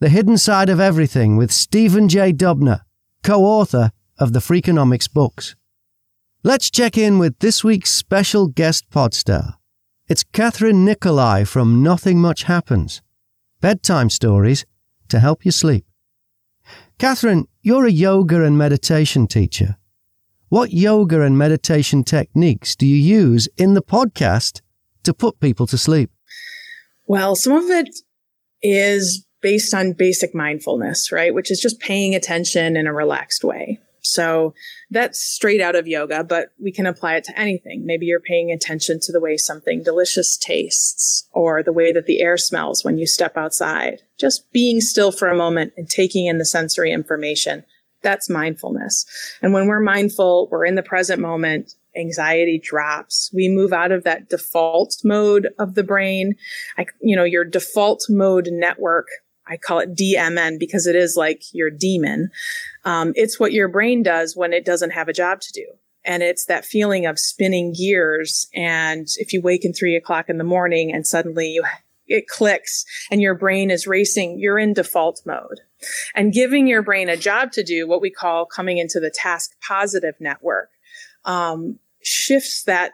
The 0.00 0.08
Hidden 0.08 0.38
Side 0.38 0.70
of 0.70 0.80
Everything 0.80 1.36
with 1.36 1.52
Stephen 1.52 2.08
J. 2.08 2.32
Dubner, 2.32 2.82
co-author 3.22 3.92
of 4.18 4.32
the 4.32 4.40
Freakonomics 4.40 5.12
books. 5.12 5.56
Let's 6.42 6.70
check 6.70 6.96
in 6.96 7.18
with 7.18 7.38
this 7.40 7.64
week's 7.64 7.90
special 7.90 8.46
guest 8.46 8.88
podstar. 8.90 9.54
It's 10.08 10.24
Kathryn 10.24 10.84
Nicolai 10.84 11.44
from 11.44 11.82
Nothing 11.82 12.20
Much 12.20 12.44
Happens. 12.44 13.02
Bedtime 13.60 14.10
stories 14.10 14.64
to 15.08 15.18
help 15.18 15.44
you 15.44 15.50
sleep. 15.50 15.84
Kathryn, 16.98 17.46
you're 17.62 17.86
a 17.86 17.90
yoga 17.90 18.44
and 18.44 18.56
meditation 18.56 19.26
teacher. 19.26 19.76
What 20.48 20.72
yoga 20.72 21.22
and 21.22 21.36
meditation 21.36 22.04
techniques 22.04 22.76
do 22.76 22.86
you 22.86 22.96
use 22.96 23.48
in 23.56 23.74
the 23.74 23.82
podcast 23.82 24.60
to 25.02 25.12
put 25.12 25.40
people 25.40 25.66
to 25.66 25.76
sleep? 25.76 26.10
Well, 27.06 27.34
some 27.34 27.52
of 27.54 27.68
it 27.70 27.88
is 28.62 29.26
based 29.42 29.74
on 29.74 29.92
basic 29.92 30.34
mindfulness, 30.34 31.10
right? 31.10 31.34
Which 31.34 31.50
is 31.50 31.60
just 31.60 31.80
paying 31.80 32.14
attention 32.14 32.76
in 32.76 32.86
a 32.86 32.92
relaxed 32.92 33.44
way. 33.44 33.80
So 34.06 34.54
that's 34.90 35.20
straight 35.20 35.60
out 35.60 35.76
of 35.76 35.86
yoga, 35.86 36.24
but 36.24 36.52
we 36.60 36.72
can 36.72 36.86
apply 36.86 37.16
it 37.16 37.24
to 37.24 37.38
anything. 37.38 37.84
Maybe 37.84 38.06
you're 38.06 38.20
paying 38.20 38.50
attention 38.50 39.00
to 39.00 39.12
the 39.12 39.20
way 39.20 39.36
something 39.36 39.82
delicious 39.82 40.36
tastes 40.36 41.28
or 41.32 41.62
the 41.62 41.72
way 41.72 41.92
that 41.92 42.06
the 42.06 42.20
air 42.20 42.36
smells 42.36 42.84
when 42.84 42.98
you 42.98 43.06
step 43.06 43.36
outside. 43.36 44.02
Just 44.18 44.50
being 44.52 44.80
still 44.80 45.12
for 45.12 45.28
a 45.28 45.36
moment 45.36 45.72
and 45.76 45.88
taking 45.88 46.26
in 46.26 46.38
the 46.38 46.44
sensory 46.44 46.92
information. 46.92 47.64
That's 48.02 48.30
mindfulness. 48.30 49.04
And 49.42 49.52
when 49.52 49.66
we're 49.66 49.80
mindful, 49.80 50.48
we're 50.50 50.64
in 50.64 50.76
the 50.76 50.82
present 50.82 51.20
moment. 51.20 51.74
Anxiety 51.96 52.60
drops. 52.62 53.30
We 53.34 53.48
move 53.48 53.72
out 53.72 53.90
of 53.90 54.04
that 54.04 54.28
default 54.28 54.98
mode 55.02 55.48
of 55.58 55.74
the 55.74 55.82
brain. 55.82 56.36
I, 56.78 56.86
you 57.00 57.16
know, 57.16 57.24
your 57.24 57.44
default 57.44 58.04
mode 58.08 58.48
network 58.52 59.08
I 59.46 59.56
call 59.56 59.78
it 59.78 59.94
DMN 59.94 60.58
because 60.58 60.86
it 60.86 60.96
is 60.96 61.16
like 61.16 61.42
your 61.52 61.70
demon. 61.70 62.30
Um, 62.84 63.12
it's 63.14 63.38
what 63.38 63.52
your 63.52 63.68
brain 63.68 64.02
does 64.02 64.36
when 64.36 64.52
it 64.52 64.64
doesn't 64.64 64.90
have 64.90 65.08
a 65.08 65.12
job 65.12 65.40
to 65.40 65.52
do. 65.52 65.66
And 66.04 66.22
it's 66.22 66.44
that 66.46 66.64
feeling 66.64 67.06
of 67.06 67.18
spinning 67.18 67.72
gears. 67.72 68.48
And 68.54 69.08
if 69.16 69.32
you 69.32 69.40
wake 69.40 69.64
in 69.64 69.72
three 69.72 69.96
o'clock 69.96 70.28
in 70.28 70.38
the 70.38 70.44
morning 70.44 70.92
and 70.92 71.06
suddenly 71.06 71.48
you, 71.48 71.64
it 72.06 72.28
clicks 72.28 72.84
and 73.10 73.20
your 73.20 73.34
brain 73.34 73.70
is 73.70 73.86
racing, 73.86 74.38
you're 74.38 74.58
in 74.58 74.72
default 74.72 75.22
mode. 75.26 75.60
And 76.14 76.32
giving 76.32 76.66
your 76.66 76.82
brain 76.82 77.08
a 77.08 77.16
job 77.16 77.52
to 77.52 77.64
do, 77.64 77.88
what 77.88 78.00
we 78.00 78.10
call 78.10 78.46
coming 78.46 78.78
into 78.78 79.00
the 79.00 79.10
task 79.10 79.52
positive 79.60 80.14
network, 80.20 80.70
um, 81.24 81.78
shifts 82.02 82.62
that 82.64 82.92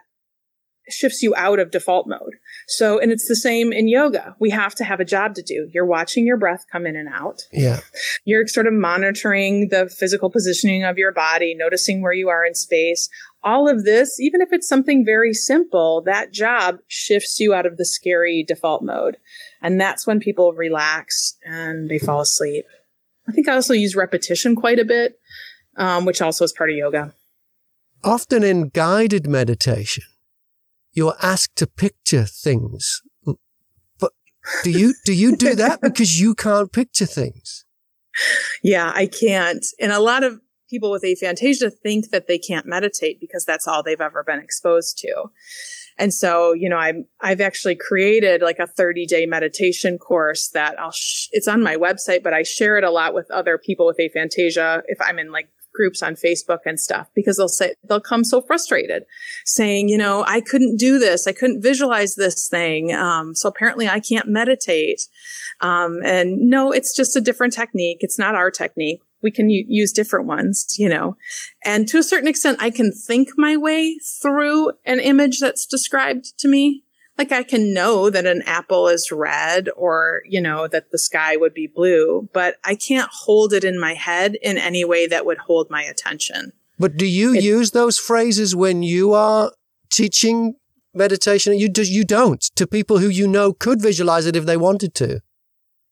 shifts 0.89 1.21
you 1.21 1.33
out 1.35 1.59
of 1.59 1.71
default 1.71 2.07
mode. 2.07 2.35
So, 2.67 2.99
and 2.99 3.11
it's 3.11 3.27
the 3.27 3.35
same 3.35 3.73
in 3.73 3.87
yoga. 3.87 4.35
We 4.39 4.49
have 4.51 4.75
to 4.75 4.83
have 4.83 4.99
a 4.99 5.05
job 5.05 5.35
to 5.35 5.41
do. 5.41 5.69
You're 5.73 5.85
watching 5.85 6.25
your 6.25 6.37
breath 6.37 6.65
come 6.71 6.85
in 6.85 6.95
and 6.95 7.09
out. 7.09 7.43
Yeah. 7.51 7.79
You're 8.25 8.47
sort 8.47 8.67
of 8.67 8.73
monitoring 8.73 9.69
the 9.69 9.89
physical 9.89 10.29
positioning 10.29 10.83
of 10.83 10.97
your 10.97 11.11
body, 11.11 11.55
noticing 11.55 12.01
where 12.01 12.13
you 12.13 12.29
are 12.29 12.45
in 12.45 12.55
space. 12.55 13.09
All 13.43 13.67
of 13.67 13.83
this, 13.83 14.19
even 14.19 14.41
if 14.41 14.53
it's 14.53 14.67
something 14.67 15.03
very 15.05 15.33
simple, 15.33 16.01
that 16.05 16.31
job 16.31 16.77
shifts 16.87 17.39
you 17.39 17.53
out 17.53 17.65
of 17.65 17.77
the 17.77 17.85
scary 17.85 18.43
default 18.47 18.83
mode. 18.83 19.17
And 19.61 19.79
that's 19.79 20.07
when 20.07 20.19
people 20.19 20.53
relax 20.53 21.37
and 21.43 21.89
they 21.89 21.99
fall 21.99 22.21
asleep. 22.21 22.65
I 23.27 23.31
think 23.31 23.47
I 23.47 23.53
also 23.53 23.73
use 23.73 23.95
repetition 23.95 24.55
quite 24.55 24.79
a 24.79 24.85
bit, 24.85 25.19
um, 25.77 26.05
which 26.05 26.21
also 26.21 26.43
is 26.43 26.53
part 26.53 26.69
of 26.69 26.75
yoga. 26.75 27.13
Often 28.03 28.43
in 28.43 28.69
guided 28.69 29.27
meditation, 29.27 30.03
you're 30.93 31.15
asked 31.21 31.55
to 31.57 31.67
picture 31.67 32.25
things. 32.25 33.01
But 33.99 34.11
do 34.63 34.71
you 34.71 34.93
do 35.05 35.13
you 35.13 35.35
do 35.35 35.55
that 35.55 35.81
because 35.81 36.19
you 36.19 36.35
can't 36.35 36.71
picture 36.71 37.05
things? 37.05 37.65
Yeah, 38.63 38.91
I 38.93 39.07
can't. 39.07 39.65
And 39.79 39.91
a 39.91 39.99
lot 39.99 40.23
of 40.23 40.39
people 40.69 40.91
with 40.91 41.03
aphantasia 41.03 41.71
think 41.71 42.09
that 42.09 42.27
they 42.27 42.37
can't 42.37 42.65
meditate 42.65 43.19
because 43.19 43.45
that's 43.45 43.67
all 43.67 43.83
they've 43.83 44.01
ever 44.01 44.23
been 44.23 44.39
exposed 44.39 44.97
to. 44.99 45.25
And 45.97 46.13
so, 46.13 46.53
you 46.53 46.69
know, 46.69 46.77
I'm, 46.77 47.05
I've 47.21 47.41
actually 47.41 47.75
created 47.75 48.41
like 48.41 48.57
a 48.59 48.65
30 48.65 49.05
day 49.05 49.25
meditation 49.25 49.99
course 49.99 50.49
that 50.49 50.79
I'll, 50.79 50.91
sh- 50.91 51.27
it's 51.31 51.47
on 51.47 51.61
my 51.61 51.75
website, 51.75 52.23
but 52.23 52.33
I 52.33 52.41
share 52.41 52.77
it 52.77 52.83
a 52.83 52.89
lot 52.89 53.13
with 53.13 53.29
other 53.29 53.59
people 53.59 53.85
with 53.85 53.99
aphantasia. 53.99 54.81
If 54.87 54.99
I'm 54.99 55.19
in 55.19 55.31
like 55.31 55.49
groups 55.73 56.01
on 56.01 56.15
Facebook 56.15 56.59
and 56.65 56.79
stuff 56.79 57.07
because 57.15 57.37
they'll 57.37 57.47
say, 57.47 57.75
they'll 57.87 57.99
come 57.99 58.23
so 58.23 58.41
frustrated 58.41 59.03
saying, 59.45 59.89
you 59.89 59.97
know, 59.97 60.23
I 60.27 60.41
couldn't 60.41 60.77
do 60.77 60.99
this. 60.99 61.27
I 61.27 61.33
couldn't 61.33 61.61
visualize 61.61 62.15
this 62.15 62.47
thing. 62.47 62.93
Um, 62.93 63.35
so 63.35 63.49
apparently 63.49 63.87
I 63.87 63.99
can't 63.99 64.27
meditate. 64.27 65.07
Um, 65.61 65.99
and 66.03 66.37
no, 66.49 66.71
it's 66.71 66.95
just 66.95 67.15
a 67.15 67.21
different 67.21 67.53
technique. 67.53 67.99
It's 68.01 68.19
not 68.19 68.35
our 68.35 68.51
technique. 68.51 69.01
We 69.21 69.31
can 69.31 69.49
u- 69.49 69.65
use 69.67 69.93
different 69.93 70.27
ones, 70.27 70.75
you 70.77 70.89
know, 70.89 71.15
and 71.63 71.87
to 71.87 71.97
a 71.97 72.03
certain 72.03 72.27
extent, 72.27 72.57
I 72.61 72.69
can 72.69 72.91
think 72.91 73.29
my 73.37 73.55
way 73.55 73.97
through 74.21 74.71
an 74.85 74.99
image 74.99 75.39
that's 75.39 75.65
described 75.65 76.37
to 76.39 76.49
me 76.49 76.83
like 77.17 77.31
I 77.31 77.43
can 77.43 77.73
know 77.73 78.09
that 78.09 78.25
an 78.25 78.41
apple 78.45 78.87
is 78.87 79.11
red 79.11 79.69
or, 79.75 80.23
you 80.25 80.41
know, 80.41 80.67
that 80.67 80.91
the 80.91 80.97
sky 80.97 81.37
would 81.37 81.53
be 81.53 81.67
blue, 81.67 82.27
but 82.33 82.57
I 82.63 82.75
can't 82.75 83.09
hold 83.11 83.53
it 83.53 83.63
in 83.63 83.79
my 83.79 83.93
head 83.93 84.35
in 84.41 84.57
any 84.57 84.83
way 84.83 85.07
that 85.07 85.25
would 85.25 85.37
hold 85.37 85.69
my 85.69 85.83
attention. 85.83 86.53
But 86.79 86.97
do 86.97 87.05
you 87.05 87.35
it, 87.35 87.43
use 87.43 87.71
those 87.71 87.99
phrases 87.99 88.55
when 88.55 88.81
you 88.81 89.13
are 89.13 89.51
teaching 89.91 90.55
meditation? 90.93 91.57
You 91.57 91.69
do, 91.69 91.83
you 91.83 92.03
don't 92.03 92.41
to 92.55 92.65
people 92.65 92.97
who 92.97 93.09
you 93.09 93.27
know 93.27 93.53
could 93.53 93.81
visualize 93.81 94.25
it 94.25 94.35
if 94.35 94.45
they 94.45 94.57
wanted 94.57 94.95
to. 94.95 95.21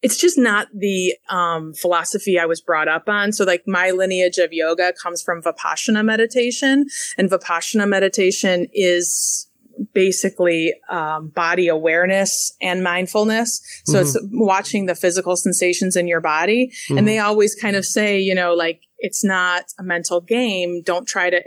It's 0.02 0.18
just 0.18 0.40
not 0.40 0.68
the 0.74 1.16
um, 1.30 1.76
philosophy 1.76 2.40
I 2.40 2.48
was 2.48 2.60
brought 2.60 2.88
up 2.88 3.08
on. 3.08 3.32
So, 3.32 3.46
like, 3.46 3.68
my 3.68 3.92
lineage 3.92 4.40
of 4.40 4.52
yoga 4.52 4.94
comes 4.94 5.22
from 5.22 5.44
Vipassana 5.44 6.04
meditation, 6.04 6.88
and 7.20 7.30
Vipassana 7.30 7.88
meditation 7.88 8.66
is 8.74 9.48
basically 9.94 10.74
um, 10.90 11.30
body 11.30 11.68
awareness 11.68 12.56
and 12.62 12.84
mindfulness. 12.84 13.62
So 13.86 14.00
mm-hmm. 14.00 14.02
it's 14.02 14.18
watching 14.32 14.86
the 14.86 14.96
physical 14.96 15.36
sensations 15.36 15.96
in 15.96 16.08
your 16.08 16.22
body. 16.22 16.72
Mm-hmm. 16.86 16.98
And 16.98 17.08
they 17.08 17.20
always 17.20 17.56
kind 17.56 17.76
of 17.76 17.86
say, 17.86 18.20
you 18.20 18.36
know, 18.36 18.54
like 18.54 18.82
it's 19.00 19.24
not 19.24 19.66
a 19.80 19.84
mental 19.84 20.22
game. 20.22 20.82
Don't 20.84 21.08
try 21.08 21.30
to 21.30 21.42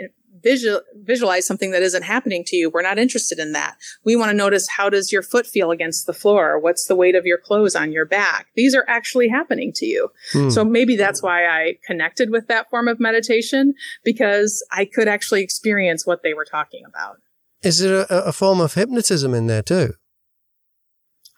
visual, 0.44 0.80
visualize 0.94 1.46
something 1.46 1.72
that 1.72 1.82
isn't 1.82 2.04
happening 2.04 2.44
to 2.44 2.56
you. 2.56 2.70
We're 2.70 2.82
not 2.82 2.98
interested 2.98 3.38
in 3.38 3.52
that. 3.52 3.76
We 4.04 4.14
want 4.14 4.30
to 4.30 4.36
notice 4.36 4.68
how 4.68 4.90
does 4.90 5.10
your 5.10 5.22
foot 5.22 5.46
feel 5.46 5.72
against 5.72 6.06
the 6.06 6.12
floor? 6.12 6.60
What's 6.60 6.86
the 6.86 6.94
weight 6.94 7.16
of 7.16 7.26
your 7.26 7.38
clothes 7.38 7.74
on 7.74 7.90
your 7.90 8.04
back? 8.04 8.48
These 8.54 8.74
are 8.74 8.84
actually 8.86 9.28
happening 9.28 9.72
to 9.76 9.86
you. 9.86 10.10
Mm. 10.34 10.52
So 10.52 10.64
maybe 10.64 10.94
that's 10.94 11.22
why 11.22 11.46
I 11.46 11.78
connected 11.84 12.30
with 12.30 12.46
that 12.48 12.70
form 12.70 12.86
of 12.86 13.00
meditation 13.00 13.74
because 14.04 14.64
I 14.70 14.84
could 14.84 15.08
actually 15.08 15.42
experience 15.42 16.06
what 16.06 16.22
they 16.22 16.34
were 16.34 16.44
talking 16.44 16.84
about. 16.86 17.16
Is 17.64 17.80
there 17.80 18.06
a, 18.10 18.16
a 18.26 18.32
form 18.32 18.60
of 18.60 18.74
hypnotism 18.74 19.34
in 19.34 19.46
there 19.46 19.62
too? 19.62 19.94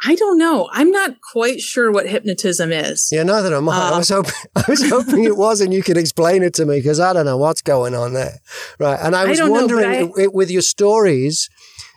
I 0.05 0.15
don't 0.15 0.39
know. 0.39 0.69
I'm 0.73 0.91
not 0.91 1.21
quite 1.21 1.61
sure 1.61 1.91
what 1.91 2.07
hypnotism 2.07 2.71
is. 2.71 3.09
Yeah, 3.11 3.23
neither 3.23 3.55
am 3.55 3.69
I. 3.69 3.77
Uh, 3.77 3.95
I 3.95 3.99
was 3.99 4.09
hoping 4.11 4.33
I 4.57 4.65
was 4.69 4.89
hoping 4.89 5.25
it 5.25 5.37
was, 5.37 5.61
and 5.61 5.73
you 5.73 5.83
could 5.83 5.97
explain 5.97 6.43
it 6.43 6.53
to 6.55 6.67
me 6.67 6.79
because 6.79 7.01
I 7.01 7.13
don't 7.13 7.25
know 7.25 7.39
what's 7.39 7.63
going 7.63 7.95
on 7.95 8.13
there, 8.13 8.41
right? 8.79 8.99
And 9.01 9.17
I 9.17 9.25
was 9.25 9.41
I 9.41 9.49
wondering 9.49 9.91
know, 9.91 10.13
I, 10.19 10.27
with 10.27 10.51
your 10.51 10.63
stories 10.63 11.49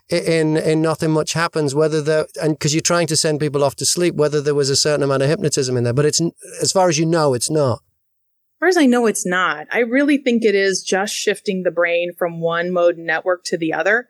in 0.10 0.58
in 0.58 0.82
nothing 0.82 1.12
much 1.12 1.34
happens 1.34 1.76
whether 1.76 2.02
there 2.02 2.26
and 2.42 2.54
because 2.54 2.74
you're 2.74 2.82
trying 2.82 3.08
to 3.08 3.16
send 3.16 3.40
people 3.40 3.64
off 3.64 3.76
to 3.76 3.86
sleep 3.86 4.16
whether 4.16 4.42
there 4.42 4.56
was 4.56 4.70
a 4.70 4.76
certain 4.76 5.04
amount 5.04 5.24
of 5.24 5.30
hypnotism 5.30 5.76
in 5.76 5.84
there, 5.84 5.94
but 5.94 6.06
it's 6.06 6.22
as 6.62 6.72
far 6.72 6.88
as 6.88 6.98
you 6.98 7.06
know, 7.06 7.34
it's 7.34 7.50
not 7.50 7.82
far 8.60 8.68
as 8.68 8.78
I 8.78 8.86
know, 8.86 9.06
it's 9.06 9.26
not. 9.26 9.68
I 9.72 9.80
really 9.80 10.18
think 10.18 10.44
it 10.44 10.56
is 10.56 10.84
just 10.84 11.14
shifting 11.14 11.64
the 11.64 11.72
brain 11.72 12.12
from 12.18 12.42
one 12.42 12.72
mode 12.72 12.98
network 12.98 13.44
to 13.46 13.58
the 13.58 13.74
other, 13.74 14.08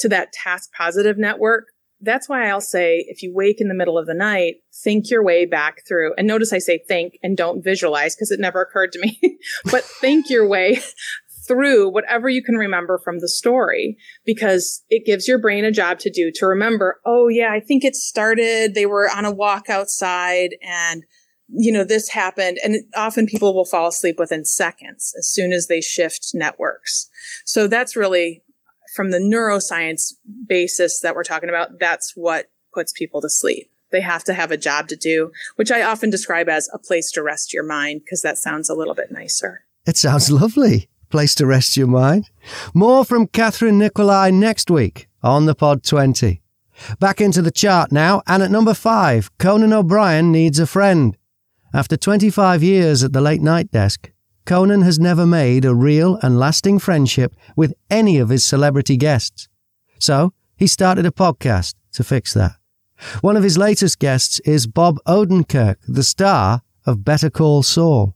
to 0.00 0.08
that 0.08 0.32
task 0.32 0.70
positive 0.76 1.18
network. 1.18 1.66
That's 2.00 2.28
why 2.28 2.48
I'll 2.48 2.60
say 2.60 3.04
if 3.08 3.22
you 3.22 3.32
wake 3.32 3.60
in 3.60 3.68
the 3.68 3.74
middle 3.74 3.96
of 3.96 4.06
the 4.06 4.14
night, 4.14 4.56
think 4.82 5.10
your 5.10 5.24
way 5.24 5.46
back 5.46 5.86
through. 5.86 6.12
And 6.18 6.26
notice 6.26 6.52
I 6.52 6.58
say 6.58 6.82
think 6.86 7.18
and 7.22 7.36
don't 7.36 7.64
visualize 7.64 8.14
because 8.14 8.30
it 8.30 8.40
never 8.40 8.60
occurred 8.60 8.92
to 8.92 9.00
me, 9.00 9.38
but 9.70 9.84
think 9.84 10.28
your 10.28 10.46
way 10.46 10.80
through 11.46 11.90
whatever 11.90 12.28
you 12.28 12.42
can 12.42 12.56
remember 12.56 12.98
from 12.98 13.20
the 13.20 13.28
story 13.28 13.96
because 14.24 14.82
it 14.88 15.06
gives 15.06 15.28
your 15.28 15.38
brain 15.38 15.64
a 15.64 15.70
job 15.70 15.98
to 16.00 16.10
do 16.10 16.30
to 16.34 16.46
remember, 16.46 17.00
oh 17.04 17.28
yeah, 17.28 17.52
I 17.52 17.60
think 17.60 17.84
it 17.84 17.94
started, 17.94 18.74
they 18.74 18.86
were 18.86 19.08
on 19.08 19.24
a 19.24 19.32
walk 19.32 19.68
outside 19.68 20.50
and 20.62 21.04
you 21.56 21.72
know, 21.72 21.84
this 21.84 22.08
happened. 22.08 22.58
And 22.64 22.84
often 22.96 23.26
people 23.26 23.54
will 23.54 23.64
fall 23.64 23.88
asleep 23.88 24.18
within 24.18 24.44
seconds 24.44 25.14
as 25.18 25.28
soon 25.28 25.52
as 25.52 25.66
they 25.66 25.80
shift 25.80 26.30
networks. 26.34 27.08
So 27.44 27.66
that's 27.66 27.96
really 27.96 28.42
from 28.94 29.10
the 29.10 29.18
neuroscience 29.18 30.12
basis 30.46 31.00
that 31.00 31.14
we're 31.14 31.24
talking 31.24 31.48
about. 31.48 31.78
That's 31.80 32.12
what 32.14 32.50
puts 32.72 32.92
people 32.92 33.20
to 33.22 33.30
sleep. 33.30 33.70
They 33.90 34.00
have 34.00 34.24
to 34.24 34.34
have 34.34 34.50
a 34.50 34.56
job 34.56 34.88
to 34.88 34.96
do, 34.96 35.30
which 35.56 35.70
I 35.70 35.82
often 35.82 36.10
describe 36.10 36.48
as 36.48 36.68
a 36.72 36.78
place 36.78 37.12
to 37.12 37.22
rest 37.22 37.54
your 37.54 37.62
mind 37.62 38.00
because 38.04 38.22
that 38.22 38.38
sounds 38.38 38.68
a 38.68 38.74
little 38.74 38.94
bit 38.94 39.12
nicer. 39.12 39.64
It 39.86 39.96
sounds 39.96 40.30
lovely. 40.30 40.88
Place 41.10 41.34
to 41.36 41.46
rest 41.46 41.76
your 41.76 41.86
mind. 41.86 42.28
More 42.72 43.04
from 43.04 43.28
Kathryn 43.28 43.74
Nicolai 43.74 44.30
next 44.32 44.68
week 44.68 45.06
on 45.22 45.46
the 45.46 45.54
Pod 45.54 45.84
20. 45.84 46.42
Back 46.98 47.20
into 47.20 47.40
the 47.40 47.52
chart 47.52 47.92
now, 47.92 48.22
and 48.26 48.42
at 48.42 48.50
number 48.50 48.74
five, 48.74 49.30
Conan 49.38 49.72
O'Brien 49.72 50.32
needs 50.32 50.58
a 50.58 50.66
friend. 50.66 51.16
After 51.74 51.96
25 51.96 52.62
years 52.62 53.02
at 53.02 53.12
the 53.12 53.20
late 53.20 53.42
night 53.42 53.72
desk, 53.72 54.12
Conan 54.46 54.82
has 54.82 55.00
never 55.00 55.26
made 55.26 55.64
a 55.64 55.74
real 55.74 56.20
and 56.22 56.38
lasting 56.38 56.78
friendship 56.78 57.34
with 57.56 57.74
any 57.90 58.18
of 58.18 58.28
his 58.28 58.44
celebrity 58.44 58.96
guests. 58.96 59.48
So 59.98 60.32
he 60.56 60.68
started 60.68 61.04
a 61.04 61.10
podcast 61.10 61.74
to 61.94 62.04
fix 62.04 62.32
that. 62.34 62.52
One 63.22 63.36
of 63.36 63.42
his 63.42 63.58
latest 63.58 63.98
guests 63.98 64.38
is 64.44 64.68
Bob 64.68 64.98
Odenkirk, 65.04 65.78
the 65.88 66.04
star 66.04 66.62
of 66.86 67.04
Better 67.04 67.28
Call 67.28 67.64
Saul. 67.64 68.14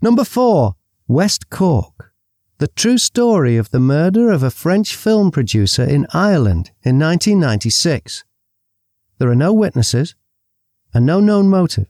Number 0.00 0.24
four, 0.24 0.76
West 1.06 1.50
Cork. 1.50 2.14
the 2.56 2.68
true 2.68 2.96
story 2.96 3.58
of 3.58 3.70
the 3.70 3.80
murder 3.80 4.30
of 4.30 4.42
a 4.42 4.50
French 4.50 4.96
film 4.96 5.30
producer 5.30 5.84
in 5.84 6.06
Ireland 6.14 6.70
in 6.82 6.98
1996. 6.98 8.24
There 9.18 9.28
are 9.28 9.34
no 9.34 9.52
witnesses 9.52 10.14
and 10.94 11.04
no 11.04 11.20
known 11.20 11.50
motive. 11.50 11.86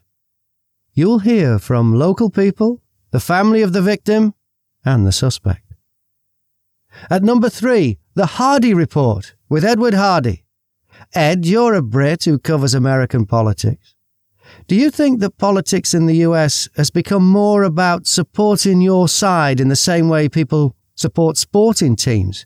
You'll 1.00 1.20
hear 1.20 1.58
from 1.58 1.94
local 1.94 2.28
people, 2.28 2.82
the 3.10 3.20
family 3.20 3.62
of 3.62 3.72
the 3.72 3.80
victim, 3.80 4.34
and 4.84 5.06
the 5.06 5.12
suspect. 5.12 5.72
At 7.08 7.22
number 7.22 7.48
three, 7.48 7.98
The 8.16 8.36
Hardy 8.36 8.74
Report 8.74 9.34
with 9.48 9.64
Edward 9.64 9.94
Hardy. 9.94 10.44
Ed, 11.14 11.46
you're 11.46 11.72
a 11.72 11.80
Brit 11.80 12.24
who 12.24 12.38
covers 12.38 12.74
American 12.74 13.24
politics. 13.24 13.94
Do 14.66 14.76
you 14.76 14.90
think 14.90 15.20
that 15.20 15.38
politics 15.38 15.94
in 15.94 16.04
the 16.04 16.16
US 16.28 16.68
has 16.76 16.90
become 16.90 17.26
more 17.26 17.62
about 17.62 18.06
supporting 18.06 18.82
your 18.82 19.08
side 19.08 19.58
in 19.58 19.68
the 19.68 19.76
same 19.76 20.10
way 20.10 20.28
people 20.28 20.76
support 20.96 21.38
sporting 21.38 21.96
teams? 21.96 22.44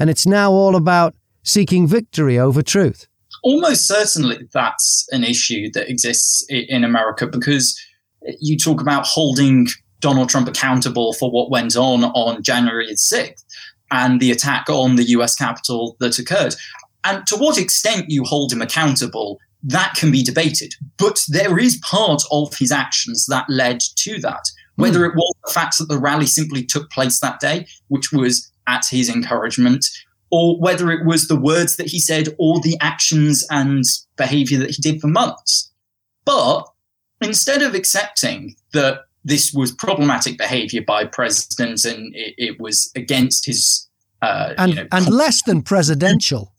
And 0.00 0.10
it's 0.10 0.26
now 0.26 0.50
all 0.50 0.74
about 0.74 1.14
seeking 1.44 1.86
victory 1.86 2.36
over 2.36 2.62
truth? 2.62 3.06
Almost 3.46 3.86
certainly 3.86 4.48
that's 4.52 5.06
an 5.12 5.22
issue 5.22 5.70
that 5.70 5.88
exists 5.88 6.44
in 6.48 6.82
America 6.82 7.28
because 7.28 7.80
you 8.40 8.58
talk 8.58 8.80
about 8.80 9.06
holding 9.06 9.68
Donald 10.00 10.28
Trump 10.28 10.48
accountable 10.48 11.12
for 11.12 11.30
what 11.30 11.48
went 11.48 11.76
on 11.76 12.02
on 12.06 12.42
January 12.42 12.88
6th 12.88 13.44
and 13.92 14.20
the 14.20 14.32
attack 14.32 14.68
on 14.68 14.96
the 14.96 15.04
US 15.10 15.36
Capitol 15.36 15.96
that 16.00 16.18
occurred. 16.18 16.56
And 17.04 17.24
to 17.28 17.36
what 17.36 17.56
extent 17.56 18.06
you 18.08 18.24
hold 18.24 18.52
him 18.52 18.62
accountable, 18.62 19.38
that 19.62 19.94
can 19.96 20.10
be 20.10 20.24
debated. 20.24 20.74
But 20.98 21.22
there 21.28 21.56
is 21.56 21.76
part 21.84 22.24
of 22.32 22.52
his 22.56 22.72
actions 22.72 23.26
that 23.26 23.48
led 23.48 23.78
to 23.98 24.20
that. 24.22 24.42
Whether 24.74 25.02
mm. 25.02 25.10
it 25.10 25.14
was 25.14 25.34
the 25.44 25.52
fact 25.52 25.78
that 25.78 25.86
the 25.86 26.00
rally 26.00 26.26
simply 26.26 26.64
took 26.64 26.90
place 26.90 27.20
that 27.20 27.38
day, 27.38 27.68
which 27.86 28.10
was 28.10 28.50
at 28.66 28.84
his 28.90 29.08
encouragement, 29.08 29.86
or 30.30 30.58
whether 30.58 30.90
it 30.90 31.04
was 31.06 31.28
the 31.28 31.38
words 31.38 31.76
that 31.76 31.86
he 31.86 32.00
said 32.00 32.28
or 32.38 32.60
the 32.60 32.76
actions 32.80 33.46
and 33.50 33.84
behavior 34.16 34.58
that 34.58 34.70
he 34.70 34.82
did 34.82 35.00
for 35.00 35.08
months. 35.08 35.70
But 36.24 36.64
instead 37.20 37.62
of 37.62 37.74
accepting 37.74 38.56
that 38.72 39.02
this 39.24 39.52
was 39.52 39.72
problematic 39.72 40.38
behavior 40.38 40.82
by 40.82 41.04
president 41.04 41.84
and 41.84 42.14
it, 42.14 42.34
it 42.38 42.60
was 42.60 42.90
against 42.94 43.46
his 43.46 43.88
uh, 44.22 44.54
and, 44.56 44.70
you 44.70 44.76
know, 44.76 44.88
and 44.92 45.08
less 45.08 45.42
than 45.42 45.62
presidential 45.62 46.52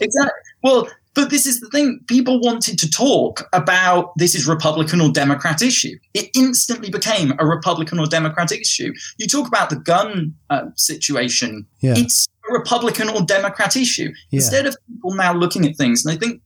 exactly. 0.00 0.32
Well, 0.62 0.88
but 1.18 1.30
this 1.30 1.46
is 1.46 1.58
the 1.58 1.68
thing. 1.70 1.98
People 2.06 2.40
wanted 2.40 2.78
to 2.78 2.88
talk 2.88 3.48
about 3.52 4.12
this 4.16 4.36
is 4.36 4.46
Republican 4.46 5.00
or 5.00 5.10
Democrat 5.10 5.60
issue. 5.60 5.96
It 6.14 6.30
instantly 6.36 6.90
became 6.90 7.32
a 7.40 7.44
Republican 7.44 7.98
or 7.98 8.06
Democrat 8.06 8.52
issue. 8.52 8.92
You 9.18 9.26
talk 9.26 9.48
about 9.48 9.68
the 9.68 9.80
gun 9.80 10.32
uh, 10.48 10.66
situation. 10.76 11.66
Yeah. 11.80 11.94
It's 11.96 12.28
a 12.48 12.52
Republican 12.52 13.08
or 13.08 13.22
Democrat 13.22 13.74
issue. 13.74 14.12
Yeah. 14.30 14.36
Instead 14.36 14.66
of 14.66 14.76
people 14.86 15.12
now 15.16 15.32
looking 15.34 15.66
at 15.66 15.74
things, 15.74 16.06
and 16.06 16.14
I 16.14 16.16
think 16.16 16.40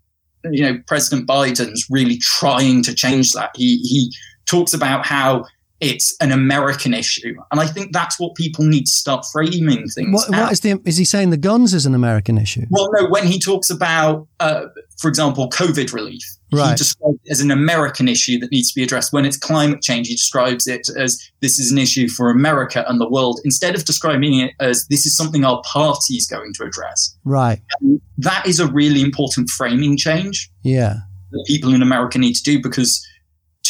you 0.50 0.62
know 0.62 0.80
President 0.86 1.28
Biden's 1.28 1.86
really 1.90 2.16
trying 2.16 2.82
to 2.84 2.94
change 2.94 3.32
that. 3.32 3.50
He 3.54 3.76
he 3.82 4.10
talks 4.46 4.72
about 4.72 5.04
how 5.04 5.44
it's 5.82 6.16
an 6.20 6.30
American 6.30 6.94
issue. 6.94 7.34
And 7.50 7.60
I 7.60 7.66
think 7.66 7.92
that's 7.92 8.18
what 8.18 8.36
people 8.36 8.64
need 8.64 8.84
to 8.84 8.92
start 8.92 9.26
framing 9.32 9.88
things. 9.88 10.14
What, 10.14 10.30
what 10.30 10.52
is 10.52 10.60
the 10.60 10.80
is 10.84 10.96
he 10.96 11.04
saying 11.04 11.30
the 11.30 11.36
guns 11.36 11.74
is 11.74 11.84
an 11.84 11.94
American 11.94 12.38
issue? 12.38 12.66
Well, 12.70 12.88
no. 12.92 13.08
When 13.08 13.26
he 13.26 13.40
talks 13.40 13.68
about, 13.68 14.28
uh, 14.38 14.66
for 14.98 15.08
example, 15.08 15.50
COVID 15.50 15.92
relief, 15.92 16.22
right. 16.52 16.70
he 16.70 16.76
describes 16.76 17.18
it 17.24 17.32
as 17.32 17.40
an 17.40 17.50
American 17.50 18.06
issue 18.06 18.38
that 18.38 18.52
needs 18.52 18.70
to 18.70 18.76
be 18.76 18.84
addressed. 18.84 19.12
When 19.12 19.26
it's 19.26 19.36
climate 19.36 19.82
change, 19.82 20.06
he 20.06 20.14
describes 20.14 20.68
it 20.68 20.88
as 20.96 21.20
this 21.40 21.58
is 21.58 21.72
an 21.72 21.78
issue 21.78 22.08
for 22.08 22.30
America 22.30 22.84
and 22.88 23.00
the 23.00 23.10
world, 23.10 23.40
instead 23.44 23.74
of 23.74 23.84
describing 23.84 24.38
it 24.38 24.52
as 24.60 24.86
this 24.86 25.04
is 25.04 25.16
something 25.16 25.44
our 25.44 25.60
party 25.66 26.14
is 26.14 26.28
going 26.28 26.52
to 26.54 26.64
address. 26.64 27.16
Right. 27.24 27.60
And 27.80 28.00
that 28.18 28.46
is 28.46 28.60
a 28.60 28.68
really 28.68 29.02
important 29.02 29.50
framing 29.50 29.96
change. 29.96 30.48
Yeah. 30.62 30.98
That 31.32 31.44
people 31.48 31.74
in 31.74 31.82
America 31.82 32.18
need 32.18 32.34
to 32.34 32.42
do 32.44 32.62
because 32.62 33.04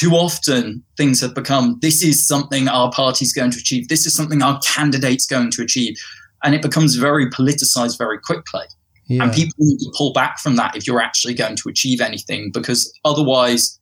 too 0.03 0.12
often 0.17 0.83
things 0.97 1.21
have 1.21 1.33
become 1.33 1.79
this 1.81 2.03
is 2.03 2.27
something 2.27 2.67
our 2.67 2.91
party's 2.91 3.33
going 3.33 3.53
to 3.53 3.59
achieve, 3.59 3.87
this 3.87 4.05
is 4.05 4.12
something 4.12 4.43
our 4.43 4.59
candidate's 4.61 5.27
going 5.27 5.49
to 5.53 5.62
achieve. 5.62 5.97
And 6.43 6.57
it 6.57 6.62
becomes 6.62 6.97
very 6.97 7.31
politicized 7.31 7.99
very 7.99 8.19
quickly. 8.19 8.65
Yeah. 9.07 9.23
And 9.23 9.33
people 9.33 9.55
need 9.59 9.79
to 9.79 9.93
pull 9.97 10.12
back 10.12 10.41
from 10.41 10.57
that 10.57 10.75
if 10.75 10.88
you're 10.88 11.01
actually 11.01 11.35
going 11.35 11.55
to 11.55 11.69
achieve 11.69 12.01
anything, 12.01 12.51
because 12.53 12.93
otherwise, 13.05 13.79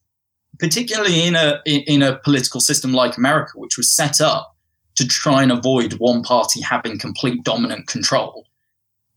particularly 0.59 1.27
in 1.27 1.37
a 1.37 1.63
in 1.65 2.03
a 2.03 2.19
political 2.19 2.61
system 2.61 2.93
like 2.93 3.17
America, 3.17 3.53
which 3.55 3.79
was 3.79 3.91
set 3.91 4.21
up 4.21 4.55
to 4.97 5.07
try 5.07 5.43
and 5.43 5.53
avoid 5.53 5.95
one 5.95 6.23
party 6.23 6.61
having 6.61 6.99
complete 6.99 7.43
dominant 7.45 7.87
control, 7.87 8.45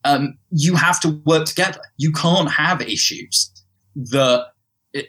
um, 0.05 0.37
you 0.51 0.75
have 0.75 1.01
to 1.01 1.21
work 1.25 1.45
together. 1.47 1.81
You 1.97 2.13
can't 2.13 2.49
have 2.49 2.81
issues 2.81 3.51
that 3.95 4.45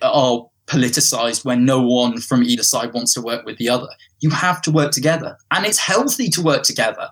are 0.02 0.46
politicized 0.66 1.44
when 1.44 1.64
no 1.64 1.81
one 1.81 2.20
from 2.20 2.42
either 2.42 2.62
side 2.62 2.92
wants 2.94 3.12
to 3.14 3.20
work 3.20 3.44
with 3.44 3.59
the 3.59 3.68
other. 3.68 3.88
You 4.20 4.31
have 4.31 4.62
to 4.62 4.70
work 4.70 4.92
together. 4.92 5.37
And 5.50 5.66
it's 5.66 5.79
healthy 5.79 6.29
to 6.31 6.42
work 6.42 6.62
together. 6.62 7.09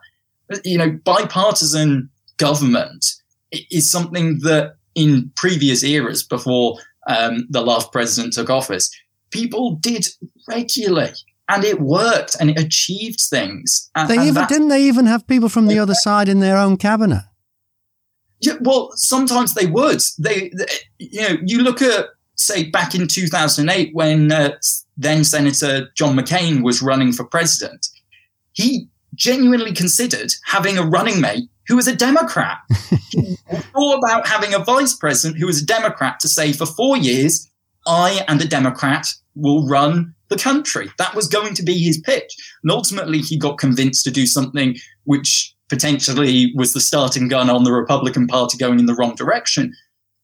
You 0.65 0.79
know, 0.79 0.99
bipartisan 1.05 2.11
government 2.39 3.05
is 3.51 3.91
something 3.91 4.39
that 4.41 4.77
in 4.95 5.31
previous 5.37 5.83
eras 5.83 6.23
before 6.23 6.79
um, 7.07 7.47
the 7.51 7.63
last 7.63 7.93
president 7.93 8.33
took 8.33 8.51
office, 8.51 8.91
people 9.31 9.77
did 9.77 10.07
regularly. 10.49 11.13
And 11.49 11.65
it 11.65 11.81
worked 11.81 12.37
and 12.41 12.49
it 12.51 12.59
achieved 12.59 13.21
things. 13.29 13.91
And, 13.95 14.09
they 14.09 14.17
and 14.17 14.25
even 14.25 14.35
that- 14.35 14.49
didn't 14.49 14.69
they 14.69 14.85
even 14.85 15.07
have 15.07 15.27
people 15.27 15.49
from 15.49 15.67
the 15.67 15.79
other 15.79 15.95
side 15.95 16.29
in 16.29 16.41
their 16.41 16.57
own 16.57 16.77
cabinet? 16.79 17.25
Yeah, 18.41 18.55
well, 18.61 18.91
sometimes 18.95 19.55
they 19.55 19.67
would. 19.67 20.01
They, 20.19 20.51
they, 20.57 20.67
you 20.99 21.21
know, 21.21 21.37
you 21.45 21.63
look 21.63 21.81
at 21.81 22.07
say 22.37 22.71
back 22.71 22.95
in 22.95 23.07
2008 23.07 23.95
when 23.95 24.33
uh, 24.33 24.57
then 24.97 25.25
Senator 25.25 25.91
John 25.95 26.17
McCain 26.17 26.63
was 26.63 26.83
running 26.83 27.13
for 27.13 27.25
president, 27.25 27.89
he 28.53 28.89
genuinely 29.15 29.73
considered 29.73 30.33
having 30.47 30.79
a 30.79 30.87
running 30.87 31.21
mate 31.21 31.49
who 31.69 31.77
was 31.77 31.87
a 31.87 31.95
Democrat. 31.95 32.59
he 33.11 33.37
thought 33.47 33.99
about 33.99 34.27
having 34.27 34.55
a 34.55 34.59
vice 34.59 34.95
president 34.95 35.39
who 35.39 35.47
was 35.47 35.63
a 35.63 35.67
Democrat 35.67 36.19
to 36.21 36.29
say 36.29 36.53
for 36.53 36.67
four 36.67 36.97
years, 36.97 37.49
I 37.87 38.25
and 38.29 38.41
a 38.41 38.49
Democrat 38.49 39.07
will 39.35 39.67
run 39.69 40.15
the 40.29 40.37
country. 40.37 40.91
That 40.99 41.15
was 41.15 41.29
going 41.29 41.55
to 41.55 41.63
be 41.63 41.79
his 41.79 41.99
pitch. 41.99 42.35
And 42.63 42.71
ultimately, 42.71 43.19
he 43.19 43.39
got 43.39 43.59
convinced 43.59 44.05
to 44.05 44.11
do 44.11 44.27
something 44.27 44.77
which 45.05 45.55
potentially 45.69 46.53
was 46.55 46.73
the 46.73 46.81
starting 46.81 47.29
gun 47.29 47.49
on 47.49 47.65
the 47.65 47.73
Republican 47.73 48.27
Party 48.27 48.59
going 48.59 48.79
in 48.79 48.87
the 48.87 48.95
wrong 48.95 49.15
direction. 49.15 49.73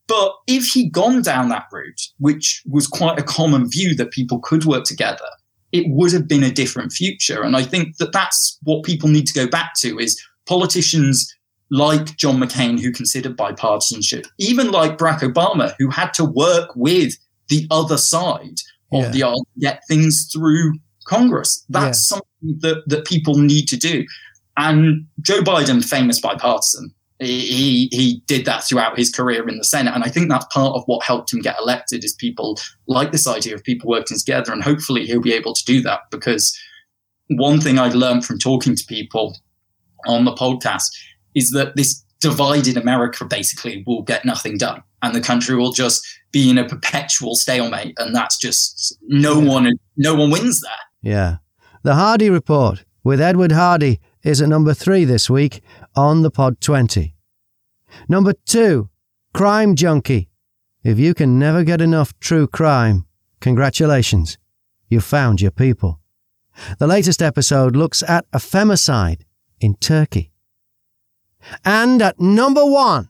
But 0.09 0.33
if 0.47 0.65
he'd 0.69 0.91
gone 0.93 1.23
down 1.23 1.51
that 1.51 1.67
route, 1.71 2.01
which 2.19 2.63
was 2.67 2.87
quite 2.87 3.19
a 3.19 3.23
common 3.23 3.71
view 3.71 3.95
that 3.97 4.11
people 4.11 4.41
could 4.41 4.65
work 4.65 4.85
together, 4.85 5.27
it 5.71 5.85
would 5.89 6.13
have 6.13 6.27
been 6.27 6.43
a 6.43 6.51
different 6.51 6.93
future. 6.93 7.43
And 7.43 7.55
I 7.55 7.63
think 7.63 7.99
that 7.99 8.13
that's 8.13 8.59
what 8.63 8.85
people 8.85 9.09
need 9.11 9.27
to 9.27 9.35
go 9.35 9.47
back 9.47 9.73
to 9.81 9.99
is 9.99 10.21
politicians 10.47 11.33
like 11.71 12.17
John 12.17 12.39
McCain, 12.39 12.81
who 12.81 12.91
considered 12.91 13.37
bipartisanship, 13.37 14.27
even 14.39 14.71
like 14.71 14.97
Barack 14.97 15.21
Obama, 15.21 15.75
who 15.79 15.91
had 15.91 16.15
to 16.15 16.25
work 16.25 16.71
with 16.75 17.13
the 17.49 17.67
other 17.71 17.99
side 17.99 18.61
of 18.93 19.03
Yeah. 19.05 19.11
the 19.11 19.23
aisle 19.25 19.45
to 19.45 19.61
get 19.61 19.83
things 19.87 20.27
through 20.33 20.79
Congress. 21.05 21.65
That's 21.69 22.09
something 22.09 22.59
that, 22.61 22.83
that 22.87 23.05
people 23.07 23.35
need 23.35 23.69
to 23.69 23.77
do. 23.77 24.07
And 24.57 25.07
Joe 25.21 25.43
Biden, 25.43 25.85
famous 25.85 26.19
bipartisan, 26.21 26.95
he 27.21 27.89
he 27.91 28.23
did 28.27 28.45
that 28.45 28.65
throughout 28.65 28.97
his 28.97 29.11
career 29.11 29.49
in 29.49 29.59
the 29.59 29.65
Senate, 29.65 29.95
and 29.95 30.05
I 30.05 30.09
think 30.09 30.29
that's 30.29 30.47
part 30.47 30.75
of 30.77 30.85
what 30.87 31.05
helped 31.05 31.33
him 31.33 31.41
get 31.41 31.59
elected. 31.61 32.05
Is 32.05 32.15
people 32.15 32.59
like 32.87 33.13
this 33.13 33.27
idea 33.27 33.55
of 33.55 33.65
people 33.65 33.89
working 33.89 34.19
together, 34.19 34.53
and 34.53 34.63
hopefully 34.63 35.05
he'll 35.07 35.21
be 35.21 35.33
able 35.33 35.55
to 35.55 35.65
do 35.65 35.81
that. 35.83 36.03
Because 36.11 36.57
one 37.29 37.61
thing 37.61 37.79
I've 37.79 37.95
learned 37.95 38.25
from 38.25 38.39
talking 38.39 38.77
to 38.77 38.85
people 38.87 39.37
on 40.07 40.25
the 40.25 40.33
podcast 40.33 40.89
is 41.35 41.51
that 41.51 41.75
this 41.77 42.05
divided 42.21 42.77
America 42.77 43.25
basically 43.25 43.85
will 43.87 44.03
get 44.03 44.25
nothing 44.25 44.57
done, 44.57 44.83
and 45.03 45.15
the 45.15 45.21
country 45.21 45.57
will 45.57 45.73
just 45.73 46.07
be 46.31 46.51
in 46.51 46.59
a 46.59 46.69
perpetual 46.69 47.35
stalemate, 47.35 47.95
and 47.99 48.15
that's 48.15 48.39
just 48.39 48.97
no 49.09 49.41
one 49.41 49.73
no 49.97 50.15
one 50.15 50.31
wins 50.31 50.61
there. 50.61 50.73
Yeah. 51.03 51.37
The 51.83 51.95
Hardy 51.95 52.29
Report 52.29 52.85
with 53.03 53.21
Edward 53.21 53.53
Hardy 53.53 54.01
is 54.29 54.43
at 54.43 54.49
number 54.49 54.75
three 54.75 55.07
this 55.07 55.31
week 55.31 55.63
on 55.97 56.21
the 56.21 56.31
Pod 56.31 56.61
20. 56.61 57.15
Number 58.11 58.35
two, 58.45 58.91
Crime 59.33 59.75
Junkie. 59.75 60.29
If 60.85 60.99
you 60.99 61.15
can 61.15 61.39
never 61.39 61.65
get 61.65 61.81
enough 61.81 62.13
true 62.21 62.47
crime, 62.47 63.07
congratulations. 63.41 64.37
You've 64.91 65.05
found 65.05 65.41
your 65.41 65.51
people. 65.51 66.01
The 66.79 66.87
latest 66.87 67.23
episode 67.23 67.75
looks 67.75 68.03
at 68.03 68.27
a 68.31 68.39
femicide 68.39 69.23
in 69.61 69.77
Turkey. 69.77 70.31
And 71.65 72.03
at 72.03 72.21
number 72.21 72.67
one, 72.67 73.09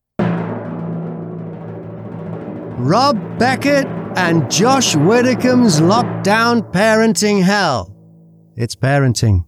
Rob 2.79 3.39
Beckett 3.41 3.87
and 4.17 4.49
Josh 4.49 4.95
Widdicombe's 4.95 5.81
Lockdown 5.81 6.73
Parenting 6.73 7.43
Hell. 7.43 7.93
It's 8.55 8.77
parenting, 8.77 9.47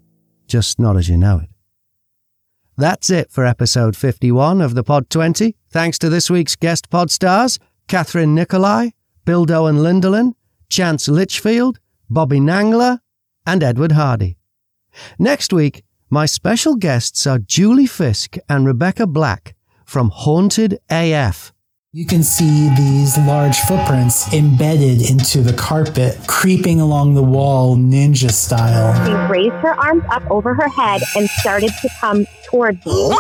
just 0.49 0.81
not 0.81 0.97
as 0.97 1.09
you 1.09 1.17
know 1.17 1.39
it. 1.39 1.51
That's 2.81 3.11
it 3.11 3.31
for 3.31 3.45
episode 3.45 3.95
51 3.95 4.62
of 4.62 4.75
the 4.75 4.83
Pod 4.83 5.11
20. 5.11 5.55
Thanks 5.69 5.99
to 5.99 6.09
this 6.09 6.31
week's 6.31 6.57
guest 6.57 6.88
pod 6.88 7.11
stars 7.11 7.59
Kathryn 7.88 8.29
Nicolai, 8.31 8.93
Bill 9.27 9.43
and 9.43 9.81
Lindeland, 9.81 10.33
Chance 10.71 11.07
Litchfield, 11.07 11.79
Bobby 12.09 12.40
Nangler, 12.40 13.01
and 13.45 13.62
Edward 13.62 13.93
Hardy. 13.93 14.38
Next 15.19 15.53
week, 15.53 15.85
my 16.09 16.25
special 16.25 16.75
guests 16.75 17.27
are 17.27 17.38
Julie 17.38 17.85
Fisk 17.85 18.38
and 18.49 18.66
Rebecca 18.66 19.07
Black 19.07 19.55
from 19.85 20.09
Haunted 20.09 20.79
AF. 20.88 21.53
You 21.92 22.07
can 22.07 22.22
see 22.22 22.68
these 22.76 23.18
large 23.18 23.59
footprints 23.59 24.33
embedded 24.33 25.11
into 25.11 25.40
the 25.40 25.53
carpet, 25.53 26.16
creeping 26.29 26.81
along 26.81 27.14
the 27.14 27.22
wall 27.24 27.76
ninja 27.76 28.31
style. 28.31 28.94
She 29.05 29.12
raised 29.33 29.57
her 29.57 29.74
arms 29.74 30.05
up 30.09 30.22
over 30.31 30.55
her 30.55 30.68
head 30.68 31.03
and 31.16 31.29
started 31.29 31.72
to 31.83 31.88
come 32.00 32.26
towards 32.46 32.87
me. 32.87 33.16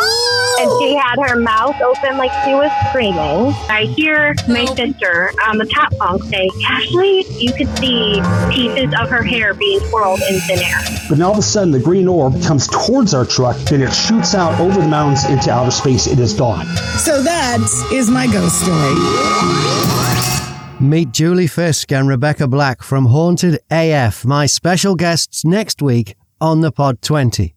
And 0.60 0.70
she 0.80 0.94
had 0.94 1.16
her 1.26 1.36
mouth 1.36 1.80
open 1.80 2.16
like 2.16 2.30
she 2.44 2.54
was 2.54 2.70
screaming. 2.90 3.54
I 3.68 3.86
hear 3.96 4.36
my 4.46 4.66
sister 4.66 5.32
on 5.48 5.58
the 5.58 5.64
top 5.64 5.96
bunk 5.96 6.22
say, 6.24 6.48
Ashley, 6.68 7.24
you 7.38 7.52
could 7.52 7.76
see 7.78 8.20
pieces 8.52 8.94
of 9.00 9.08
her 9.08 9.22
hair 9.22 9.54
being 9.54 9.80
twirled 9.88 10.20
in 10.28 10.38
thin 10.40 10.58
air. 10.58 10.80
But 11.08 11.18
now 11.18 11.28
all 11.28 11.32
of 11.32 11.38
a 11.38 11.42
sudden, 11.42 11.72
the 11.72 11.80
green 11.80 12.06
orb 12.06 12.40
comes 12.42 12.68
towards 12.68 13.14
our 13.14 13.24
truck, 13.24 13.56
and 13.72 13.82
it 13.82 13.92
shoots 13.92 14.34
out 14.34 14.60
over 14.60 14.80
the 14.80 14.86
mountains 14.86 15.24
into 15.24 15.50
outer 15.50 15.70
space. 15.70 16.06
It 16.06 16.20
is 16.20 16.34
gone. 16.34 16.66
So 16.98 17.22
that 17.22 17.58
is 17.92 18.10
my 18.10 18.26
ghost 18.26 18.59
Meet 20.80 21.12
Julie 21.12 21.46
Fisk 21.46 21.92
and 21.92 22.08
Rebecca 22.08 22.46
Black 22.46 22.82
from 22.82 23.06
Haunted 23.06 23.60
AF, 23.70 24.24
my 24.24 24.46
special 24.46 24.94
guests 24.96 25.44
next 25.44 25.80
week 25.80 26.16
on 26.40 26.60
the 26.60 26.70
Pod 26.70 27.00
20. 27.00 27.54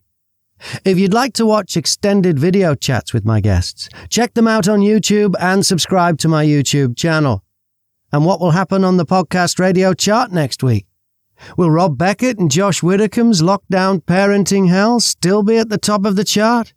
If 0.85 0.97
you'd 0.97 1.13
like 1.13 1.33
to 1.33 1.45
watch 1.45 1.75
extended 1.75 2.39
video 2.39 2.73
chats 2.73 3.13
with 3.13 3.25
my 3.25 3.41
guests, 3.41 3.89
check 4.09 4.33
them 4.33 4.47
out 4.47 4.67
on 4.67 4.79
YouTube 4.79 5.35
and 5.39 5.65
subscribe 5.65 6.17
to 6.19 6.29
my 6.29 6.45
YouTube 6.45 6.95
channel. 6.95 7.43
And 8.11 8.25
what 8.25 8.39
will 8.39 8.51
happen 8.51 8.83
on 8.83 8.97
the 8.97 9.05
podcast 9.05 9.59
radio 9.59 9.93
chart 9.93 10.31
next 10.31 10.63
week? 10.63 10.85
Will 11.57 11.69
Rob 11.69 11.97
Beckett 11.97 12.39
and 12.39 12.49
Josh 12.49 12.81
Widdicombe's 12.81 13.41
Lockdown 13.41 14.01
Parenting 14.03 14.69
Hell 14.69 14.99
still 14.99 15.43
be 15.43 15.57
at 15.57 15.69
the 15.69 15.77
top 15.77 16.05
of 16.05 16.15
the 16.15 16.23
chart? 16.23 16.73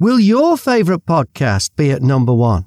Will 0.00 0.18
your 0.18 0.56
favourite 0.56 1.06
podcast 1.06 1.70
be 1.76 1.90
at 1.92 2.02
number 2.02 2.34
one? 2.34 2.66